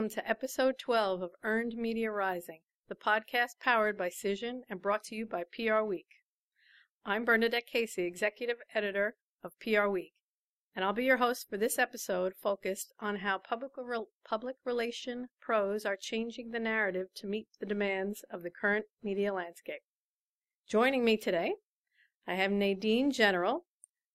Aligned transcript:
Welcome 0.00 0.14
to 0.14 0.30
episode 0.30 0.78
12 0.78 1.20
of 1.20 1.32
Earned 1.44 1.74
Media 1.76 2.10
Rising, 2.10 2.60
the 2.88 2.94
podcast 2.94 3.60
powered 3.60 3.98
by 3.98 4.08
Cision 4.08 4.60
and 4.66 4.80
brought 4.80 5.04
to 5.04 5.14
you 5.14 5.26
by 5.26 5.44
PR 5.44 5.82
Week. 5.82 6.06
I'm 7.04 7.26
Bernadette 7.26 7.66
Casey, 7.66 8.04
executive 8.04 8.56
editor 8.74 9.16
of 9.44 9.60
PR 9.60 9.88
Week, 9.88 10.14
and 10.74 10.86
I'll 10.86 10.94
be 10.94 11.04
your 11.04 11.18
host 11.18 11.50
for 11.50 11.58
this 11.58 11.78
episode 11.78 12.32
focused 12.34 12.94
on 12.98 13.16
how 13.16 13.36
public, 13.36 13.72
re- 13.76 14.06
public 14.24 14.56
relation 14.64 15.28
pros 15.38 15.84
are 15.84 15.98
changing 16.00 16.52
the 16.52 16.60
narrative 16.60 17.08
to 17.16 17.26
meet 17.26 17.48
the 17.60 17.66
demands 17.66 18.24
of 18.30 18.42
the 18.42 18.50
current 18.50 18.86
media 19.02 19.34
landscape. 19.34 19.82
Joining 20.66 21.04
me 21.04 21.18
today, 21.18 21.56
I 22.26 22.36
have 22.36 22.52
Nadine 22.52 23.10
General, 23.10 23.66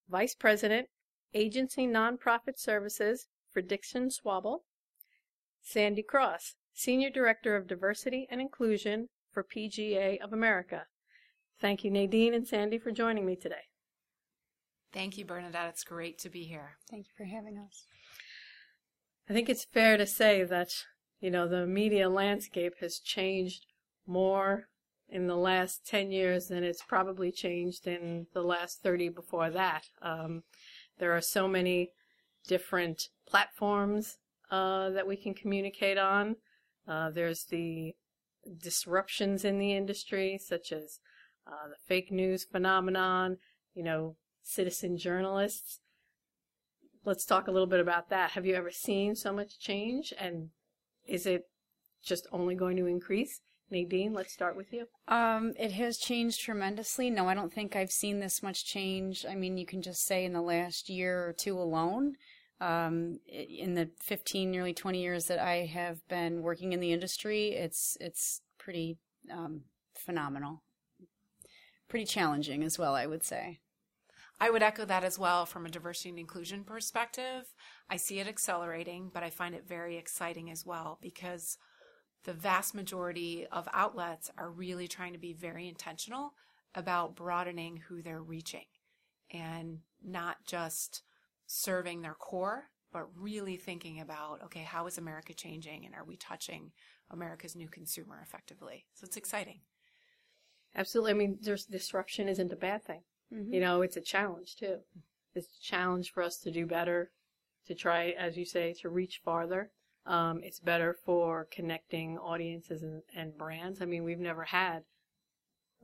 Vice 0.10 0.34
President, 0.34 0.88
Agency 1.36 1.86
Nonprofit 1.86 2.58
Services 2.58 3.28
for 3.52 3.62
Dixon 3.62 4.10
Schwabl, 4.10 4.62
Sandy 5.66 6.04
Cross, 6.04 6.54
Senior 6.74 7.10
Director 7.10 7.56
of 7.56 7.68
Diversity 7.68 8.28
and 8.30 8.40
Inclusion 8.40 9.10
for 9.32 9.44
PGA 9.44 10.22
of 10.22 10.32
America. 10.32 10.86
Thank 11.60 11.84
you, 11.84 11.90
Nadine 11.90 12.36
and 12.36 12.48
Sandy, 12.48 12.78
for 12.78 12.92
joining 12.92 13.26
me 13.26 13.36
today. 13.36 13.66
Thank 14.94 15.18
you, 15.18 15.26
Bernadette. 15.26 15.70
It's 15.70 15.84
great 15.84 16.20
to 16.20 16.30
be 16.30 16.44
here. 16.44 16.78
Thank 16.90 17.08
you 17.08 17.14
for 17.18 17.26
having 17.26 17.58
us. 17.58 17.88
I 19.28 19.34
think 19.34 19.50
it's 19.50 19.66
fair 19.66 19.98
to 19.98 20.06
say 20.06 20.44
that, 20.44 20.70
you 21.20 21.32
know, 21.32 21.48
the 21.48 21.66
media 21.66 22.10
landscape 22.10 22.76
has 22.80 23.00
changed 23.00 23.66
more 24.06 24.68
in 25.10 25.26
the 25.26 25.36
last 25.36 25.86
10 25.88 26.12
years 26.12 26.48
than 26.48 26.64
it's 26.64 26.84
probably 26.84 27.32
changed 27.32 27.88
in 27.88 28.28
the 28.34 28.44
last 28.44 28.84
30 28.84 29.10
before 29.10 29.50
that. 29.50 29.86
Um, 30.02 30.44
there 31.00 31.12
are 31.14 31.22
so 31.22 31.48
many 31.48 31.90
different 32.48 33.10
platforms 33.28 34.20
uh, 34.52 34.90
that 34.92 35.08
we 35.08 35.16
can 35.16 35.34
communicate 35.34 35.98
on. 35.98 36.36
Uh, 36.88 37.10
there's 37.10 37.46
the 37.46 37.96
disruptions 38.62 39.44
in 39.44 39.58
the 39.58 39.74
industry, 39.74 40.40
such 40.44 40.72
as 40.72 41.00
uh, 41.48 41.70
the 41.70 41.76
fake 41.88 42.12
news 42.12 42.44
phenomenon, 42.44 43.38
you 43.74 43.84
know, 43.84 44.16
citizen 44.44 44.98
journalists. 44.98 45.80
Let's 47.04 47.26
talk 47.26 47.48
a 47.48 47.52
little 47.52 47.68
bit 47.68 47.80
about 47.80 48.10
that. 48.10 48.32
Have 48.32 48.46
you 48.46 48.56
ever 48.56 48.72
seen 48.72 49.16
so 49.16 49.32
much 49.32 49.60
change, 49.60 50.14
and 50.20 50.50
is 51.08 51.26
it 51.26 51.44
just 52.04 52.28
only 52.32 52.56
going 52.56 52.78
to 52.78 52.88
increase? 52.88 53.42
Nadine, 53.70 54.14
let's 54.14 54.34
start 54.34 54.56
with 54.56 54.72
you. 54.72 54.86
Um, 55.08 55.54
it 55.60 55.72
has 55.72 55.98
changed 55.98 56.42
tremendously. 56.42 57.10
No, 57.10 57.28
I 57.28 57.34
don't 57.34 57.52
think 57.52 57.76
I've 57.76 57.92
seen 57.92 58.20
this 58.20 58.44
much 58.44 58.66
change. 58.66 59.26
I 59.28 59.36
mean, 59.36 59.58
you 59.58 59.66
can 59.66 59.82
just 59.82 60.06
say 60.06 60.24
in 60.24 60.34
the 60.34 60.42
last 60.42 60.88
year 60.88 61.28
or 61.28 61.34
two 61.34 61.58
alone, 61.58 62.14
um, 62.62 63.20
in 63.28 63.74
the 63.74 63.90
15, 64.02 64.50
nearly 64.50 64.74
20 64.74 65.02
years 65.02 65.26
that 65.26 65.40
I 65.40 65.66
have 65.66 66.08
been 66.08 66.42
working 66.42 66.74
in 66.74 66.80
the 66.80 66.94
industry, 66.94 67.50
it's 67.50 67.98
it's 68.00 68.42
pretty 68.58 68.98
um, 69.32 69.62
phenomenal, 69.94 70.64
pretty 71.90 72.06
challenging 72.06 72.64
as 72.64 72.80
well, 72.80 72.96
I 72.96 73.06
would 73.06 73.24
say. 73.24 73.60
I 74.40 74.50
would 74.50 74.64
echo 74.64 74.84
that 74.86 75.04
as 75.04 75.18
well 75.18 75.46
from 75.46 75.66
a 75.66 75.70
diversity 75.70 76.10
and 76.10 76.20
inclusion 76.20 76.66
perspective. 76.66 77.54
I 77.90 77.96
see 77.96 78.20
it 78.20 78.28
accelerating, 78.28 79.10
but 79.14 79.24
I 79.24 79.30
find 79.30 79.56
it 79.56 79.68
very 79.68 79.98
exciting 79.98 80.52
as 80.52 80.66
well 80.66 81.00
because 81.02 81.58
the 82.26 82.34
vast 82.34 82.76
majority 82.76 83.48
of 83.52 83.70
outlets 83.72 84.30
are 84.38 84.50
really 84.50 84.88
trying 84.88 85.14
to 85.14 85.20
be 85.20 85.32
very 85.32 85.70
intentional 85.70 86.34
about 86.74 87.16
broadening 87.16 87.78
who 87.88 88.02
they're 88.02 88.22
reaching 88.22 88.66
and 89.32 89.80
not 90.04 90.38
just 90.46 91.04
serving 91.48 92.02
their 92.02 92.16
core, 92.16 92.66
but 92.92 93.08
really 93.18 93.58
thinking 93.58 94.00
about, 94.00 94.42
okay, 94.44 94.64
how 94.64 94.88
is 94.88 94.98
America 94.98 95.34
changing 95.34 95.86
and 95.86 95.94
are 95.94 96.06
we 96.06 96.18
touching 96.18 96.72
America's 97.12 97.56
new 97.56 97.68
consumer 97.68 98.20
effectively? 98.22 98.86
So 98.94 99.06
it's 99.06 99.18
exciting. 99.18 99.60
Absolutely. 100.76 101.12
I 101.12 101.16
mean, 101.16 101.38
there's 101.42 101.66
disruption 101.66 102.28
isn't 102.28 102.52
a 102.52 102.58
bad 102.58 102.84
thing. 102.84 103.02
Mm-hmm. 103.34 103.54
You 103.54 103.60
know, 103.60 103.82
it's 103.82 103.98
a 103.98 104.02
challenge 104.02 104.56
too. 104.56 104.78
It's 105.34 105.48
a 105.48 105.64
challenge 105.64 106.12
for 106.12 106.24
us 106.24 106.38
to 106.40 106.52
do 106.52 106.66
better, 106.66 107.12
to 107.68 107.76
try, 107.76 108.14
as 108.18 108.38
you 108.38 108.46
say, 108.46 108.74
to 108.82 108.90
reach 108.90 109.22
farther. 109.24 109.72
Um, 110.06 110.42
it's 110.44 110.60
better 110.60 110.96
for 111.06 111.48
connecting 111.52 112.18
audiences 112.18 112.84
and, 112.84 113.02
and 113.16 113.38
brands. 113.38 113.82
I 113.82 113.86
mean, 113.86 114.04
we've 114.04 114.20
never 114.20 114.44
had 114.44 114.84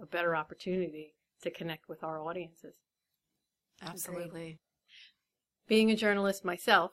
a 0.01 0.05
better 0.05 0.35
opportunity 0.35 1.15
to 1.41 1.49
connect 1.49 1.89
with 1.89 2.03
our 2.03 2.21
audiences. 2.21 2.75
Absolutely. 3.81 4.59
Being 5.67 5.91
a 5.91 5.95
journalist 5.95 6.43
myself, 6.43 6.91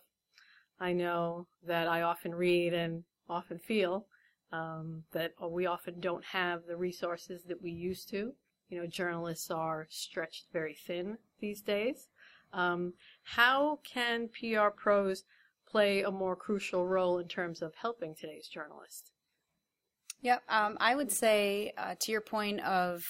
I 0.80 0.92
know 0.92 1.46
that 1.66 1.88
I 1.88 2.02
often 2.02 2.34
read 2.34 2.72
and 2.72 3.04
often 3.28 3.58
feel 3.58 4.06
um, 4.52 5.04
that 5.12 5.32
we 5.50 5.66
often 5.66 6.00
don't 6.00 6.24
have 6.24 6.66
the 6.66 6.76
resources 6.76 7.42
that 7.44 7.62
we 7.62 7.70
used 7.70 8.08
to. 8.10 8.32
You 8.68 8.80
know, 8.80 8.86
journalists 8.86 9.50
are 9.50 9.86
stretched 9.90 10.46
very 10.52 10.74
thin 10.74 11.18
these 11.40 11.60
days. 11.60 12.08
Um, 12.52 12.94
how 13.22 13.80
can 13.84 14.28
PR 14.28 14.68
pros 14.68 15.24
play 15.66 16.02
a 16.02 16.10
more 16.10 16.36
crucial 16.36 16.86
role 16.86 17.18
in 17.18 17.28
terms 17.28 17.60
of 17.62 17.74
helping 17.74 18.14
today's 18.14 18.48
journalists? 18.48 19.10
Yep, 20.20 20.42
um, 20.48 20.76
I 20.80 20.96
would 20.96 21.12
say 21.12 21.72
uh, 21.78 21.94
to 22.00 22.12
your 22.12 22.20
point 22.20 22.60
of 22.60 23.04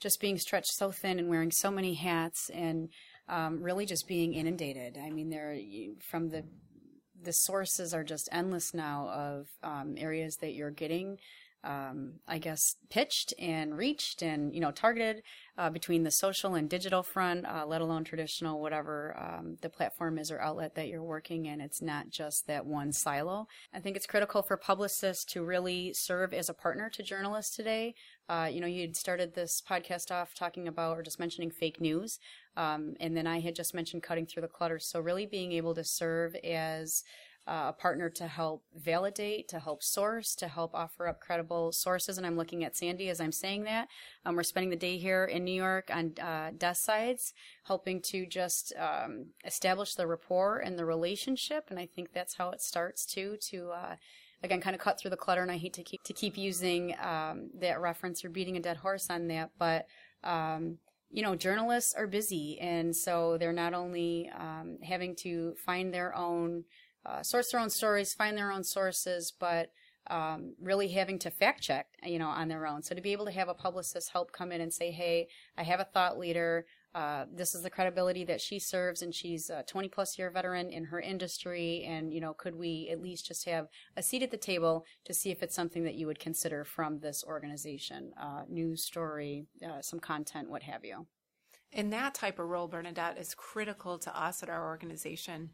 just 0.00 0.20
being 0.20 0.38
stretched 0.38 0.72
so 0.72 0.90
thin 0.90 1.18
and 1.18 1.28
wearing 1.28 1.50
so 1.50 1.70
many 1.70 1.94
hats 1.94 2.50
and 2.50 2.88
um, 3.28 3.62
really 3.62 3.86
just 3.86 4.06
being 4.06 4.34
inundated. 4.34 4.98
I 4.98 5.10
mean, 5.10 5.30
there 5.30 5.56
from 6.00 6.30
the 6.30 6.44
the 7.22 7.32
sources 7.32 7.94
are 7.94 8.04
just 8.04 8.28
endless 8.30 8.74
now 8.74 9.08
of 9.08 9.48
um, 9.62 9.94
areas 9.96 10.36
that 10.36 10.52
you're 10.52 10.70
getting 10.70 11.18
um, 11.64 12.14
I 12.28 12.38
guess, 12.38 12.76
pitched 12.90 13.32
and 13.38 13.76
reached 13.76 14.22
and, 14.22 14.54
you 14.54 14.60
know, 14.60 14.70
targeted 14.70 15.22
uh, 15.56 15.70
between 15.70 16.02
the 16.02 16.10
social 16.10 16.54
and 16.54 16.68
digital 16.68 17.02
front, 17.02 17.46
uh, 17.46 17.64
let 17.66 17.80
alone 17.80 18.04
traditional, 18.04 18.60
whatever 18.60 19.16
um, 19.18 19.56
the 19.62 19.70
platform 19.70 20.18
is 20.18 20.30
or 20.30 20.40
outlet 20.40 20.74
that 20.74 20.88
you're 20.88 21.02
working 21.02 21.46
in. 21.46 21.60
It's 21.60 21.80
not 21.80 22.10
just 22.10 22.46
that 22.46 22.66
one 22.66 22.92
silo. 22.92 23.46
I 23.72 23.80
think 23.80 23.96
it's 23.96 24.06
critical 24.06 24.42
for 24.42 24.56
publicists 24.56 25.24
to 25.32 25.44
really 25.44 25.92
serve 25.94 26.34
as 26.34 26.48
a 26.48 26.54
partner 26.54 26.90
to 26.90 27.02
journalists 27.02 27.56
today. 27.56 27.94
Uh, 28.28 28.48
you 28.50 28.60
know, 28.60 28.66
you 28.66 28.82
had 28.82 28.96
started 28.96 29.34
this 29.34 29.62
podcast 29.68 30.10
off 30.10 30.34
talking 30.34 30.68
about 30.68 30.98
or 30.98 31.02
just 31.02 31.20
mentioning 31.20 31.50
fake 31.50 31.80
news. 31.80 32.18
Um, 32.56 32.94
and 33.00 33.16
then 33.16 33.26
I 33.26 33.40
had 33.40 33.54
just 33.54 33.74
mentioned 33.74 34.02
cutting 34.02 34.26
through 34.26 34.42
the 34.42 34.48
clutter. 34.48 34.78
So, 34.78 35.00
really 35.00 35.26
being 35.26 35.52
able 35.52 35.74
to 35.74 35.84
serve 35.84 36.34
as 36.36 37.02
uh, 37.46 37.66
a 37.68 37.72
partner 37.72 38.08
to 38.08 38.26
help 38.26 38.64
validate, 38.74 39.48
to 39.48 39.58
help 39.58 39.82
source, 39.82 40.34
to 40.36 40.48
help 40.48 40.74
offer 40.74 41.06
up 41.06 41.20
credible 41.20 41.72
sources. 41.72 42.16
And 42.16 42.26
I'm 42.26 42.36
looking 42.36 42.64
at 42.64 42.76
Sandy 42.76 43.08
as 43.08 43.20
I'm 43.20 43.32
saying 43.32 43.64
that. 43.64 43.88
Um, 44.24 44.36
we're 44.36 44.42
spending 44.42 44.70
the 44.70 44.76
day 44.76 44.96
here 44.96 45.24
in 45.24 45.44
New 45.44 45.54
York 45.54 45.90
on 45.92 46.14
uh, 46.18 46.52
sides, 46.74 47.34
helping 47.64 48.00
to 48.02 48.26
just 48.26 48.72
um, 48.78 49.26
establish 49.44 49.94
the 49.94 50.06
rapport 50.06 50.58
and 50.58 50.78
the 50.78 50.84
relationship. 50.84 51.66
And 51.68 51.78
I 51.78 51.86
think 51.86 52.12
that's 52.12 52.34
how 52.36 52.50
it 52.50 52.62
starts 52.62 53.04
too. 53.04 53.36
To 53.50 53.70
uh, 53.70 53.96
again, 54.42 54.60
kind 54.60 54.74
of 54.74 54.80
cut 54.80 54.98
through 54.98 55.10
the 55.10 55.16
clutter. 55.16 55.42
And 55.42 55.50
I 55.50 55.58
hate 55.58 55.74
to 55.74 55.82
keep 55.82 56.02
to 56.04 56.12
keep 56.12 56.38
using 56.38 56.94
um, 57.02 57.50
that 57.60 57.80
reference 57.80 58.24
or 58.24 58.30
beating 58.30 58.56
a 58.56 58.60
dead 58.60 58.78
horse 58.78 59.10
on 59.10 59.28
that, 59.28 59.50
but 59.58 59.86
um, 60.22 60.78
you 61.14 61.22
know, 61.22 61.36
journalists 61.36 61.94
are 61.94 62.08
busy, 62.08 62.58
and 62.58 62.94
so 62.94 63.38
they're 63.38 63.52
not 63.52 63.72
only 63.72 64.28
um, 64.36 64.78
having 64.82 65.14
to 65.16 65.54
find 65.64 65.94
their 65.94 66.12
own 66.16 66.64
uh, 67.06 67.22
source 67.22 67.50
their 67.50 67.60
own 67.60 67.70
stories, 67.70 68.14
find 68.14 68.36
their 68.36 68.52
own 68.52 68.64
sources, 68.64 69.32
but 69.38 69.70
um, 70.08 70.54
really 70.60 70.88
having 70.88 71.18
to 71.20 71.30
fact 71.30 71.62
check, 71.62 71.86
you 72.02 72.18
know, 72.18 72.28
on 72.28 72.48
their 72.48 72.66
own. 72.66 72.82
So 72.82 72.94
to 72.94 73.00
be 73.00 73.12
able 73.12 73.24
to 73.24 73.32
have 73.32 73.48
a 73.48 73.54
publicist 73.54 74.10
help 74.12 74.32
come 74.32 74.52
in 74.52 74.60
and 74.60 74.72
say, 74.72 74.90
"Hey, 74.90 75.28
I 75.56 75.62
have 75.62 75.80
a 75.80 75.84
thought 75.84 76.18
leader. 76.18 76.66
Uh, 76.94 77.24
this 77.32 77.54
is 77.54 77.62
the 77.62 77.70
credibility 77.70 78.24
that 78.24 78.40
she 78.40 78.58
serves, 78.58 79.02
and 79.02 79.14
she's 79.14 79.50
a 79.50 79.64
20 79.64 79.88
plus 79.88 80.18
year 80.18 80.30
veteran 80.30 80.70
in 80.70 80.84
her 80.84 81.00
industry. 81.00 81.84
And 81.84 82.12
you 82.12 82.20
know, 82.20 82.34
could 82.34 82.54
we 82.54 82.88
at 82.92 83.00
least 83.00 83.26
just 83.26 83.46
have 83.46 83.68
a 83.96 84.02
seat 84.02 84.22
at 84.22 84.30
the 84.30 84.36
table 84.36 84.84
to 85.04 85.14
see 85.14 85.30
if 85.30 85.42
it's 85.42 85.56
something 85.56 85.84
that 85.84 85.94
you 85.94 86.06
would 86.06 86.20
consider 86.20 86.64
from 86.64 87.00
this 87.00 87.24
organization, 87.26 88.12
uh, 88.20 88.42
news 88.48 88.84
story, 88.84 89.46
uh, 89.66 89.80
some 89.80 90.00
content, 90.00 90.50
what 90.50 90.62
have 90.64 90.84
you." 90.84 91.06
And 91.72 91.92
that 91.92 92.14
type 92.14 92.38
of 92.38 92.46
role, 92.46 92.68
Bernadette, 92.68 93.18
is 93.18 93.34
critical 93.34 93.98
to 93.98 94.16
us 94.16 94.42
at 94.42 94.48
our 94.48 94.66
organization 94.66 95.50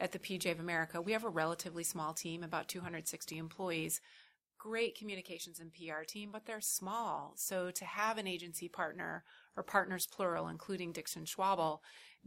at 0.00 0.12
the 0.12 0.18
PGA 0.18 0.52
of 0.52 0.60
America. 0.60 1.00
We 1.00 1.12
have 1.12 1.24
a 1.24 1.28
relatively 1.28 1.84
small 1.84 2.14
team, 2.14 2.42
about 2.42 2.68
260 2.68 3.38
employees. 3.38 4.00
Great 4.58 4.96
communications 4.96 5.60
and 5.60 5.72
PR 5.72 6.04
team, 6.06 6.30
but 6.32 6.46
they're 6.46 6.60
small. 6.60 7.32
So 7.36 7.70
to 7.70 7.84
have 7.84 8.18
an 8.18 8.26
agency 8.26 8.68
partner 8.68 9.24
or 9.56 9.62
partners 9.62 10.06
plural, 10.06 10.48
including 10.48 10.92
Dixon 10.92 11.24
Schwabl, 11.24 11.80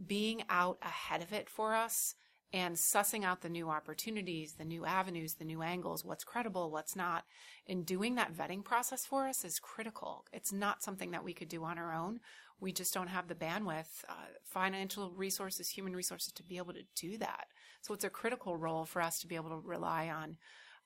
being 0.06 0.44
out 0.48 0.78
ahead 0.82 1.22
of 1.22 1.32
it 1.32 1.50
for 1.50 1.74
us 1.74 2.14
and 2.52 2.76
sussing 2.76 3.24
out 3.24 3.42
the 3.42 3.48
new 3.48 3.68
opportunities, 3.68 4.54
the 4.54 4.64
new 4.64 4.86
avenues, 4.86 5.34
the 5.34 5.44
new 5.44 5.62
angles, 5.62 6.04
what's 6.04 6.24
credible, 6.24 6.70
what's 6.70 6.96
not, 6.96 7.24
and 7.68 7.84
doing 7.84 8.14
that 8.14 8.34
vetting 8.34 8.64
process 8.64 9.04
for 9.04 9.26
us 9.26 9.44
is 9.44 9.58
critical. 9.60 10.24
It's 10.32 10.52
not 10.52 10.82
something 10.82 11.10
that 11.10 11.24
we 11.24 11.34
could 11.34 11.48
do 11.48 11.64
on 11.64 11.78
our 11.78 11.92
own. 11.92 12.20
We 12.60 12.72
just 12.72 12.94
don't 12.94 13.08
have 13.08 13.28
the 13.28 13.34
bandwidth, 13.34 14.04
uh, 14.08 14.14
financial 14.44 15.10
resources, 15.10 15.68
human 15.68 15.94
resources 15.94 16.32
to 16.32 16.42
be 16.42 16.56
able 16.56 16.72
to 16.72 16.84
do 16.96 17.18
that. 17.18 17.48
So 17.82 17.92
it's 17.94 18.04
a 18.04 18.10
critical 18.10 18.56
role 18.56 18.84
for 18.84 19.02
us 19.02 19.20
to 19.20 19.26
be 19.26 19.36
able 19.36 19.50
to 19.50 19.62
rely 19.62 20.08
on 20.08 20.38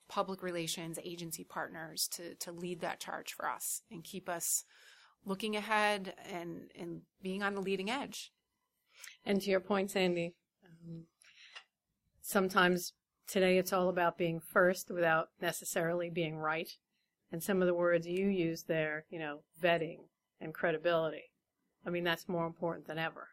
public 0.09 0.43
relations 0.43 0.99
agency 1.03 1.45
partners 1.45 2.09
to, 2.09 2.35
to 2.35 2.51
lead 2.51 2.81
that 2.81 2.99
charge 2.99 3.33
for 3.33 3.49
us 3.49 3.81
and 3.89 4.03
keep 4.03 4.27
us 4.27 4.65
looking 5.25 5.55
ahead 5.55 6.13
and, 6.29 6.69
and 6.77 7.01
being 7.21 7.41
on 7.41 7.55
the 7.55 7.61
leading 7.61 7.89
edge. 7.89 8.31
And 9.25 9.41
to 9.41 9.49
your 9.49 9.61
point, 9.61 9.91
Sandy, 9.91 10.35
um, 10.65 11.05
sometimes 12.23 12.93
today 13.27 13.57
it's 13.59 13.73
all 13.73 13.89
about 13.89 14.17
being 14.17 14.39
first 14.39 14.89
without 14.89 15.29
necessarily 15.39 16.09
being 16.09 16.37
right. 16.37 16.71
And 17.31 17.43
some 17.43 17.61
of 17.61 17.67
the 17.67 17.73
words 17.73 18.07
you 18.07 18.27
use 18.27 18.63
there, 18.63 19.05
you 19.09 19.19
know, 19.19 19.39
vetting 19.61 20.05
and 20.39 20.53
credibility. 20.53 21.31
I 21.85 21.89
mean, 21.89 22.03
that's 22.03 22.29
more 22.29 22.47
important 22.47 22.87
than 22.87 22.97
ever. 22.97 23.29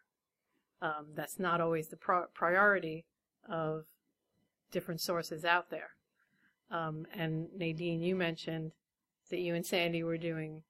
Um, 0.82 1.08
that's 1.14 1.38
not 1.38 1.60
always 1.60 1.88
the 1.88 1.96
pro- 1.96 2.26
priority 2.34 3.04
of 3.48 3.84
different 4.72 5.00
sources 5.00 5.44
out 5.44 5.70
there. 5.70 5.90
Um, 6.70 7.06
and 7.14 7.48
Nadine, 7.56 8.02
you 8.02 8.16
mentioned 8.16 8.72
that 9.31 9.40
you 9.40 9.54
and 9.54 9.66
Sandy 9.66 10.02
were 10.02 10.19
doing, 10.19 10.62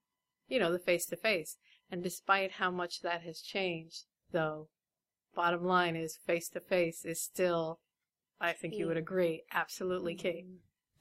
you 0.49 0.59
know, 0.59 0.73
the 0.73 0.79
face 0.79 1.07
to 1.07 1.17
face. 1.17 1.57
And 1.91 2.03
despite 2.03 2.53
how 2.53 2.71
much 2.71 3.01
that 3.01 3.23
has 3.23 3.41
changed, 3.41 4.05
though, 4.33 4.69
bottom 5.35 5.65
line 5.65 5.97
is 5.97 6.19
face 6.27 6.49
to 6.51 6.61
face 6.61 7.05
is 7.05 7.23
still, 7.23 7.79
I 8.41 8.53
think 8.53 8.75
you 8.75 8.87
would 8.87 8.97
agree, 8.97 9.43
absolutely 9.53 10.15
Kate. 10.15 10.47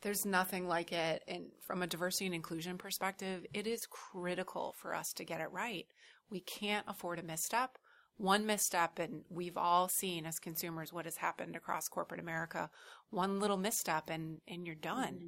There's 0.01 0.25
nothing 0.25 0.67
like 0.67 0.91
it. 0.91 1.23
And 1.27 1.45
from 1.61 1.81
a 1.81 1.87
diversity 1.87 2.25
and 2.25 2.35
inclusion 2.35 2.77
perspective, 2.77 3.45
it 3.53 3.67
is 3.67 3.85
critical 3.85 4.73
for 4.77 4.93
us 4.93 5.13
to 5.13 5.25
get 5.25 5.41
it 5.41 5.51
right. 5.51 5.85
We 6.29 6.41
can't 6.41 6.85
afford 6.87 7.19
a 7.19 7.23
misstep. 7.23 7.77
One 8.17 8.45
misstep, 8.45 8.99
and 8.99 9.21
we've 9.29 9.57
all 9.57 9.87
seen 9.87 10.25
as 10.25 10.39
consumers 10.39 10.91
what 10.91 11.05
has 11.05 11.17
happened 11.17 11.55
across 11.55 11.87
corporate 11.87 12.19
America. 12.19 12.69
One 13.09 13.39
little 13.39 13.55
misstep, 13.57 14.09
and 14.09 14.39
and 14.45 14.65
you're 14.65 14.75
done. 14.75 15.13
Mm-hmm. 15.13 15.27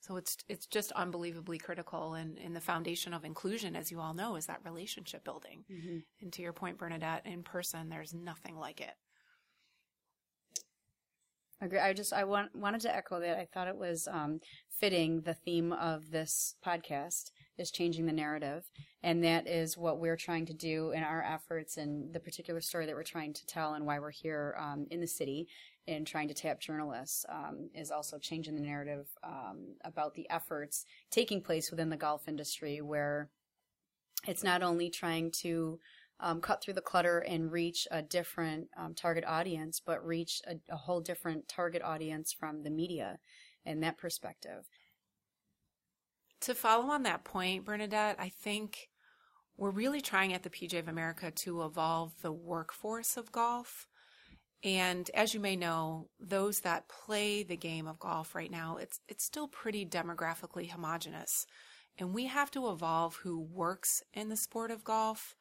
So 0.00 0.16
it's 0.16 0.36
it's 0.48 0.66
just 0.66 0.92
unbelievably 0.92 1.58
critical, 1.58 2.14
and, 2.14 2.38
and 2.38 2.54
the 2.54 2.60
foundation 2.60 3.12
of 3.12 3.24
inclusion, 3.24 3.74
as 3.74 3.90
you 3.90 4.00
all 4.00 4.14
know, 4.14 4.36
is 4.36 4.46
that 4.46 4.64
relationship 4.64 5.24
building. 5.24 5.64
Mm-hmm. 5.70 5.98
And 6.22 6.32
to 6.32 6.42
your 6.42 6.52
point, 6.52 6.78
Bernadette, 6.78 7.26
in 7.26 7.42
person, 7.42 7.88
there's 7.88 8.14
nothing 8.14 8.56
like 8.56 8.80
it. 8.80 8.94
Agree. 11.60 11.80
I 11.80 11.92
just 11.92 12.12
I 12.12 12.22
want, 12.22 12.54
wanted 12.54 12.80
to 12.82 12.94
echo 12.94 13.18
that. 13.18 13.36
I 13.36 13.48
thought 13.52 13.66
it 13.66 13.76
was 13.76 14.06
um, 14.08 14.40
fitting 14.68 15.22
the 15.22 15.34
theme 15.34 15.72
of 15.72 16.10
this 16.10 16.54
podcast 16.64 17.32
is 17.58 17.72
changing 17.72 18.06
the 18.06 18.12
narrative, 18.12 18.64
and 19.02 19.24
that 19.24 19.48
is 19.48 19.76
what 19.76 19.98
we're 19.98 20.16
trying 20.16 20.46
to 20.46 20.54
do 20.54 20.92
in 20.92 21.02
our 21.02 21.20
efforts 21.22 21.76
and 21.76 22.12
the 22.12 22.20
particular 22.20 22.60
story 22.60 22.86
that 22.86 22.94
we're 22.94 23.02
trying 23.02 23.32
to 23.32 23.46
tell 23.46 23.74
and 23.74 23.84
why 23.84 23.98
we're 23.98 24.12
here 24.12 24.56
um, 24.60 24.86
in 24.92 25.00
the 25.00 25.06
city 25.06 25.48
and 25.88 26.06
trying 26.06 26.28
to 26.28 26.34
tap 26.34 26.60
journalists 26.60 27.24
um, 27.28 27.70
is 27.74 27.90
also 27.90 28.18
changing 28.18 28.54
the 28.54 28.60
narrative 28.60 29.08
um, 29.24 29.74
about 29.84 30.14
the 30.14 30.30
efforts 30.30 30.84
taking 31.10 31.40
place 31.40 31.72
within 31.72 31.88
the 31.88 31.96
golf 31.96 32.28
industry, 32.28 32.80
where 32.80 33.30
it's 34.28 34.44
not 34.44 34.62
only 34.62 34.90
trying 34.90 35.32
to 35.32 35.80
um, 36.20 36.40
cut 36.40 36.62
through 36.62 36.74
the 36.74 36.80
clutter 36.80 37.18
and 37.18 37.52
reach 37.52 37.86
a 37.90 38.02
different 38.02 38.68
um, 38.76 38.94
target 38.94 39.24
audience, 39.26 39.80
but 39.84 40.04
reach 40.04 40.40
a, 40.46 40.56
a, 40.72 40.76
whole 40.76 41.00
different 41.00 41.48
target 41.48 41.82
audience 41.82 42.32
from 42.32 42.62
the 42.62 42.70
media 42.70 43.18
and 43.64 43.82
that 43.82 43.98
perspective. 43.98 44.68
To 46.42 46.54
follow 46.54 46.90
on 46.90 47.04
that 47.04 47.24
point, 47.24 47.64
Bernadette, 47.64 48.16
I 48.18 48.30
think 48.30 48.88
we're 49.56 49.70
really 49.70 50.00
trying 50.00 50.32
at 50.32 50.42
the 50.42 50.50
PGA 50.50 50.80
of 50.80 50.88
America 50.88 51.32
to 51.44 51.62
evolve 51.62 52.12
the 52.22 52.32
workforce 52.32 53.16
of 53.16 53.32
golf. 53.32 53.86
And 54.64 55.08
as 55.14 55.34
you 55.34 55.40
may 55.40 55.56
know, 55.56 56.08
those 56.18 56.60
that 56.60 56.88
play 56.88 57.44
the 57.44 57.56
game 57.56 57.86
of 57.86 57.98
golf 58.00 58.34
right 58.34 58.50
now, 58.50 58.76
it's 58.76 59.00
it's 59.08 59.24
still 59.24 59.46
pretty 59.46 59.86
demographically 59.86 60.70
homogenous. 60.70 61.46
And 61.96 62.14
we 62.14 62.26
have 62.26 62.50
to 62.52 62.70
evolve 62.70 63.16
who 63.22 63.40
works 63.40 64.02
in 64.12 64.28
the 64.28 64.36
sport 64.36 64.70
of 64.70 64.84
golf 64.84 65.34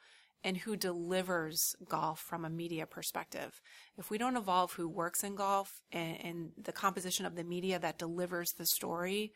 and 0.47 0.55
who 0.55 0.77
delivers 0.77 1.75
golf 1.89 2.21
from 2.21 2.45
a 2.45 2.49
media 2.49 2.85
perspective. 2.85 3.61
If 3.97 4.09
we 4.09 4.17
don't 4.17 4.38
evolve 4.38 4.71
who 4.71 4.88
works 4.88 5.25
in 5.25 5.35
golf 5.35 5.81
and, 5.91 6.17
and, 6.23 6.51
the 6.57 6.71
composition 6.71 7.25
of 7.25 7.35
the 7.35 7.44
media 7.44 7.77
that 7.79 7.97
delivers 7.97 8.53
the 8.53 8.65
story, 8.65 9.33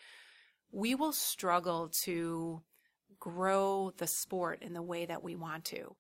we 0.71 0.95
will 0.95 1.11
struggle 1.11 1.89
to 2.03 2.61
grow 3.19 3.91
the 3.97 4.07
sport 4.07 4.61
in 4.61 4.71
the 4.71 4.81
way 4.81 5.05
that 5.05 5.21
we 5.21 5.35
want 5.35 5.65
to. 5.65 5.97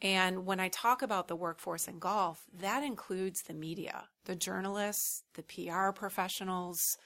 And 0.00 0.46
when 0.46 0.58
I 0.58 0.68
talk 0.68 1.02
about 1.02 1.28
the 1.28 1.36
workforce 1.36 1.86
in 1.86 1.98
golf, 1.98 2.44
that 2.58 2.82
includes 2.82 3.42
the 3.42 3.52
media, 3.52 4.04
the 4.24 4.36
journalists, 4.36 5.22
the 5.34 5.42
PR 5.42 5.90
professionals, 5.90 6.96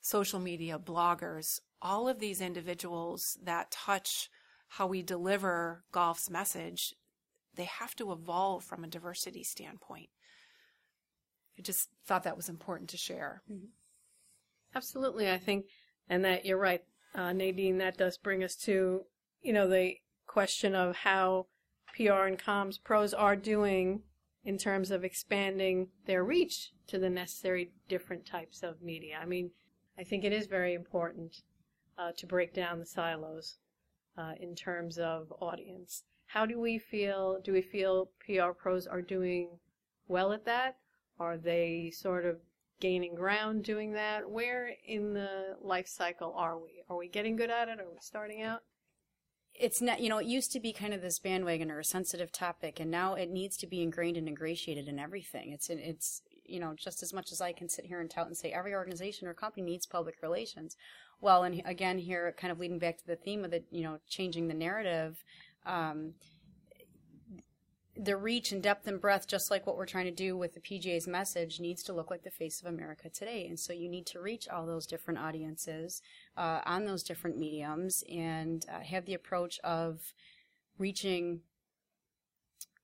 social 0.00 0.38
media 0.38 0.78
bloggers, 0.78 1.58
all 1.82 2.08
of 2.08 2.20
these 2.20 2.40
individuals 2.40 3.36
that 3.42 3.72
touch 3.72 4.30
how 4.74 4.86
we 4.86 5.02
deliver 5.02 5.82
golf's 5.90 6.30
message, 6.30 6.94
they 7.56 7.64
have 7.64 7.96
to 7.96 8.12
evolve 8.12 8.62
from 8.62 8.84
a 8.84 8.88
diversity 8.88 9.42
standpoint. 9.42 10.10
I 11.58 11.62
just 11.62 11.88
thought 12.06 12.22
that 12.22 12.36
was 12.36 12.48
important 12.48 12.88
to 12.90 12.96
share. 12.96 13.42
Mm-hmm. 13.50 13.66
Absolutely, 14.74 15.28
I 15.28 15.38
think, 15.38 15.66
and 16.08 16.24
that 16.24 16.46
you're 16.46 16.56
right, 16.56 16.82
uh, 17.16 17.32
Nadine. 17.32 17.78
That 17.78 17.98
does 17.98 18.16
bring 18.16 18.44
us 18.44 18.54
to, 18.62 19.02
you 19.42 19.52
know, 19.52 19.68
the 19.68 19.96
question 20.28 20.76
of 20.76 20.94
how 20.96 21.46
PR 21.96 22.26
and 22.26 22.38
comms 22.38 22.82
pros 22.82 23.12
are 23.12 23.34
doing 23.34 24.02
in 24.44 24.56
terms 24.56 24.92
of 24.92 25.02
expanding 25.02 25.88
their 26.06 26.22
reach 26.22 26.70
to 26.86 26.98
the 26.98 27.10
necessary 27.10 27.72
different 27.88 28.24
types 28.24 28.62
of 28.62 28.80
media. 28.80 29.18
I 29.20 29.26
mean, 29.26 29.50
I 29.98 30.04
think 30.04 30.22
it 30.22 30.32
is 30.32 30.46
very 30.46 30.74
important 30.74 31.42
uh, 31.98 32.12
to 32.16 32.26
break 32.26 32.54
down 32.54 32.78
the 32.78 32.86
silos 32.86 33.56
uh, 34.20 34.32
in 34.40 34.54
terms 34.54 34.98
of 34.98 35.32
audience. 35.40 36.04
How 36.26 36.46
do 36.46 36.60
we 36.60 36.78
feel? 36.78 37.40
Do 37.42 37.52
we 37.52 37.62
feel 37.62 38.10
PR 38.24 38.52
pros 38.52 38.86
are 38.86 39.02
doing 39.02 39.58
well 40.08 40.32
at 40.32 40.44
that? 40.44 40.76
Are 41.18 41.36
they 41.36 41.92
sort 41.94 42.24
of 42.24 42.36
gaining 42.80 43.14
ground 43.14 43.64
doing 43.64 43.92
that? 43.92 44.30
Where 44.30 44.72
in 44.86 45.14
the 45.14 45.56
life 45.60 45.88
cycle 45.88 46.34
are 46.36 46.58
we? 46.58 46.82
Are 46.88 46.96
we 46.96 47.08
getting 47.08 47.36
good 47.36 47.50
at 47.50 47.68
it? 47.68 47.80
Are 47.80 47.90
we 47.90 47.98
starting 48.00 48.42
out? 48.42 48.60
It's 49.54 49.82
not, 49.82 50.00
you 50.00 50.08
know, 50.08 50.18
it 50.18 50.26
used 50.26 50.52
to 50.52 50.60
be 50.60 50.72
kind 50.72 50.94
of 50.94 51.02
this 51.02 51.18
bandwagon 51.18 51.70
or 51.70 51.80
a 51.80 51.84
sensitive 51.84 52.30
topic, 52.30 52.78
and 52.80 52.90
now 52.90 53.14
it 53.14 53.28
needs 53.28 53.56
to 53.58 53.66
be 53.66 53.82
ingrained 53.82 54.16
and 54.16 54.28
ingratiated 54.28 54.88
in 54.88 54.98
everything. 54.98 55.50
It's, 55.50 55.68
it's, 55.68 56.22
you 56.50 56.60
know, 56.60 56.74
just 56.76 57.02
as 57.02 57.12
much 57.12 57.32
as 57.32 57.40
I 57.40 57.52
can 57.52 57.68
sit 57.68 57.86
here 57.86 58.00
and 58.00 58.10
tout 58.10 58.26
and 58.26 58.36
say 58.36 58.50
every 58.50 58.74
organization 58.74 59.28
or 59.28 59.34
company 59.34 59.64
needs 59.64 59.86
public 59.86 60.16
relations. 60.22 60.76
Well, 61.20 61.44
and 61.44 61.62
again, 61.64 61.98
here, 61.98 62.34
kind 62.36 62.50
of 62.50 62.58
leading 62.58 62.78
back 62.78 62.98
to 62.98 63.06
the 63.06 63.16
theme 63.16 63.44
of 63.44 63.50
the, 63.50 63.62
you 63.70 63.82
know, 63.82 63.98
changing 64.08 64.48
the 64.48 64.54
narrative, 64.54 65.22
um, 65.66 66.14
the 67.96 68.16
reach 68.16 68.52
and 68.52 68.62
depth 68.62 68.86
and 68.86 69.00
breadth, 69.00 69.28
just 69.28 69.50
like 69.50 69.66
what 69.66 69.76
we're 69.76 69.84
trying 69.84 70.06
to 70.06 70.10
do 70.10 70.36
with 70.36 70.54
the 70.54 70.60
PGA's 70.60 71.06
message, 71.06 71.60
needs 71.60 71.82
to 71.82 71.92
look 71.92 72.10
like 72.10 72.22
the 72.22 72.30
face 72.30 72.60
of 72.60 72.66
America 72.66 73.10
today. 73.10 73.46
And 73.46 73.60
so 73.60 73.72
you 73.72 73.88
need 73.88 74.06
to 74.06 74.20
reach 74.20 74.48
all 74.48 74.64
those 74.64 74.86
different 74.86 75.20
audiences 75.20 76.00
uh, 76.36 76.60
on 76.64 76.86
those 76.86 77.02
different 77.02 77.36
mediums 77.36 78.02
and 78.10 78.64
uh, 78.72 78.80
have 78.80 79.04
the 79.04 79.14
approach 79.14 79.58
of 79.62 80.00
reaching 80.78 81.40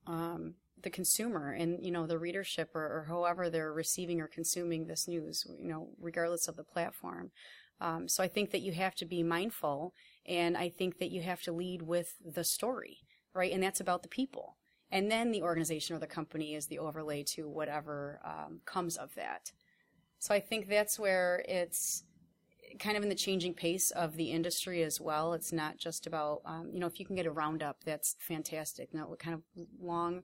um, 0.06 0.54
the 0.83 0.90
consumer 0.90 1.52
and 1.52 1.85
you 1.85 1.90
know 1.90 2.06
the 2.06 2.18
readership 2.18 2.71
or, 2.75 2.83
or 2.83 3.06
however 3.09 3.49
they're 3.49 3.73
receiving 3.73 4.21
or 4.21 4.28
consuming 4.28 4.87
this 4.87 5.09
news. 5.09 5.47
You 5.61 5.68
know, 5.68 5.88
regardless 6.00 6.49
of 6.49 6.56
the 6.56 6.64
platform. 6.64 7.30
Um, 7.80 8.09
so 8.09 8.23
I 8.23 8.28
think 8.28 8.52
that 8.52 8.62
you 8.62 8.73
have 8.73 8.95
to 8.97 9.04
be 9.04 9.23
mindful, 9.23 9.92
and 10.26 10.56
I 10.56 10.71
think 10.71 10.99
that 10.99 11.11
you 11.11 11.23
have 11.23 11.42
to 11.42 11.52
lead 11.52 11.83
with 11.83 12.14
the 12.25 12.45
story, 12.45 12.99
right? 13.35 13.52
And 13.52 13.62
that's 13.62 13.80
about 13.80 14.02
the 14.02 14.09
people. 14.09 14.56
And 14.90 15.11
then 15.11 15.30
the 15.30 15.42
organization 15.42 15.95
or 15.95 15.99
the 15.99 16.06
company 16.06 16.54
is 16.54 16.66
the 16.66 16.78
overlay 16.78 17.23
to 17.35 17.49
whatever 17.49 18.21
um, 18.25 18.61
comes 18.64 18.97
of 18.97 19.14
that. 19.16 19.52
So 20.18 20.35
I 20.35 20.40
think 20.40 20.68
that's 20.68 20.99
where 20.99 21.45
it's 21.47 22.04
kind 22.78 22.97
of 22.97 23.02
in 23.02 23.09
the 23.09 23.14
changing 23.14 23.54
pace 23.54 23.90
of 23.90 24.16
the 24.16 24.30
industry 24.30 24.83
as 24.83 25.00
well. 25.00 25.35
It's 25.35 25.52
not 25.52 25.78
just 25.78 26.06
about, 26.06 26.40
um, 26.45 26.71
you 26.73 26.80
know, 26.80 26.87
if 26.87 26.99
you 26.99 27.06
can 27.06 27.16
get 27.16 27.26
a 27.26 27.30
roundup, 27.30 27.85
that's 27.85 28.16
fantastic. 28.21 28.92
Now, 28.92 29.09
what 29.09 29.18
kind 29.18 29.35
of 29.35 29.42
long 29.80 30.23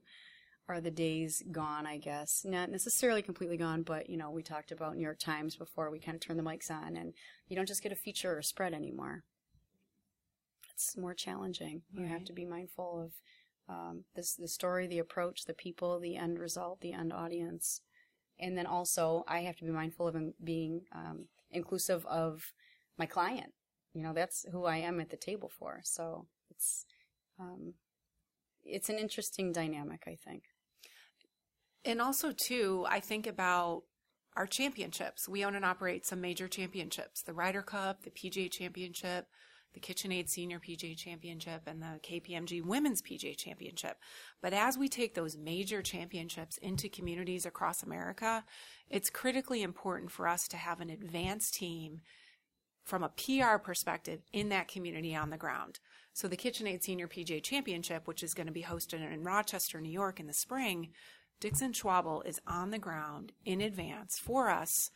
are 0.67 0.79
the 0.79 0.91
days 0.91 1.43
gone, 1.51 1.85
I 1.85 1.97
guess. 1.97 2.45
Not 2.45 2.69
necessarily 2.69 3.21
completely 3.21 3.57
gone, 3.57 3.83
but 3.83 4.09
you 4.09 4.17
know, 4.17 4.31
we 4.31 4.43
talked 4.43 4.71
about 4.71 4.95
New 4.95 5.03
York 5.03 5.19
Times 5.19 5.55
before 5.55 5.91
we 5.91 5.99
kind 5.99 6.15
of 6.15 6.21
turned 6.21 6.39
the 6.39 6.43
mics 6.43 6.71
on 6.71 6.95
and 6.95 7.13
you 7.47 7.55
don't 7.55 7.67
just 7.67 7.83
get 7.83 7.91
a 7.91 7.95
feature 7.97 8.33
or 8.33 8.39
a 8.39 8.43
spread 8.43 8.73
anymore. 8.73 9.23
It's 10.73 10.97
more 10.97 11.13
challenging. 11.13 11.83
Right. 11.93 12.03
You 12.03 12.07
have 12.07 12.25
to 12.25 12.33
be 12.33 12.45
mindful 12.45 13.03
of 13.05 13.73
um, 13.73 14.03
this, 14.15 14.35
the 14.35 14.47
story, 14.47 14.87
the 14.87 14.99
approach, 14.99 15.45
the 15.45 15.53
people, 15.53 15.99
the 15.99 16.15
end 16.15 16.39
result, 16.39 16.81
the 16.81 16.93
end 16.93 17.13
audience. 17.13 17.81
And 18.39 18.57
then 18.57 18.65
also, 18.65 19.23
I 19.27 19.41
have 19.41 19.57
to 19.57 19.65
be 19.65 19.71
mindful 19.71 20.07
of 20.07 20.15
being 20.43 20.81
um, 20.93 21.25
inclusive 21.51 22.05
of 22.05 22.53
my 22.97 23.05
client. 23.05 23.53
You 23.93 24.01
know, 24.01 24.13
that's 24.13 24.45
who 24.51 24.65
I 24.65 24.77
am 24.77 24.99
at 24.99 25.09
the 25.09 25.17
table 25.17 25.51
for. 25.59 25.81
So 25.83 26.25
it's 26.49 26.85
um, 27.39 27.75
it's 28.65 28.89
an 28.89 28.97
interesting 28.97 29.51
dynamic, 29.51 30.03
I 30.07 30.17
think. 30.23 30.43
And 31.85 32.01
also, 32.01 32.31
too, 32.31 32.85
I 32.87 32.99
think 32.99 33.27
about 33.27 33.83
our 34.35 34.47
championships. 34.47 35.27
We 35.27 35.45
own 35.45 35.55
and 35.55 35.65
operate 35.65 36.05
some 36.05 36.21
major 36.21 36.47
championships 36.47 37.21
the 37.21 37.33
Ryder 37.33 37.61
Cup, 37.61 38.03
the 38.03 38.09
PGA 38.09 38.51
Championship, 38.51 39.27
the 39.73 39.79
KitchenAid 39.79 40.29
Senior 40.29 40.59
PGA 40.59 40.95
Championship, 40.95 41.63
and 41.65 41.81
the 41.81 41.99
KPMG 42.03 42.63
Women's 42.63 43.01
PGA 43.01 43.35
Championship. 43.35 43.97
But 44.41 44.53
as 44.53 44.77
we 44.77 44.87
take 44.87 45.15
those 45.15 45.37
major 45.37 45.81
championships 45.81 46.57
into 46.57 46.89
communities 46.89 47.45
across 47.45 47.83
America, 47.83 48.43
it's 48.89 49.09
critically 49.09 49.63
important 49.63 50.11
for 50.11 50.27
us 50.27 50.47
to 50.49 50.57
have 50.57 50.79
an 50.79 50.89
advanced 50.89 51.55
team 51.55 52.01
from 52.83 53.03
a 53.03 53.09
PR 53.09 53.57
perspective 53.57 54.21
in 54.31 54.49
that 54.49 54.67
community 54.67 55.15
on 55.15 55.29
the 55.29 55.37
ground. 55.37 55.79
So 56.11 56.27
the 56.27 56.37
KitchenAid 56.37 56.83
Senior 56.83 57.07
PGA 57.07 57.41
Championship, 57.41 58.07
which 58.07 58.21
is 58.21 58.33
going 58.33 58.47
to 58.47 58.53
be 58.53 58.63
hosted 58.63 59.11
in 59.11 59.23
Rochester, 59.23 59.81
New 59.81 59.91
York 59.91 60.19
in 60.19 60.27
the 60.27 60.33
spring, 60.33 60.89
Dixon 61.39 61.73
Schwabl 61.73 62.25
is 62.25 62.39
on 62.47 62.71
the 62.71 62.79
ground 62.79 63.33
in 63.45 63.61
advance 63.61 64.17
for 64.17 64.49
us, 64.49 64.91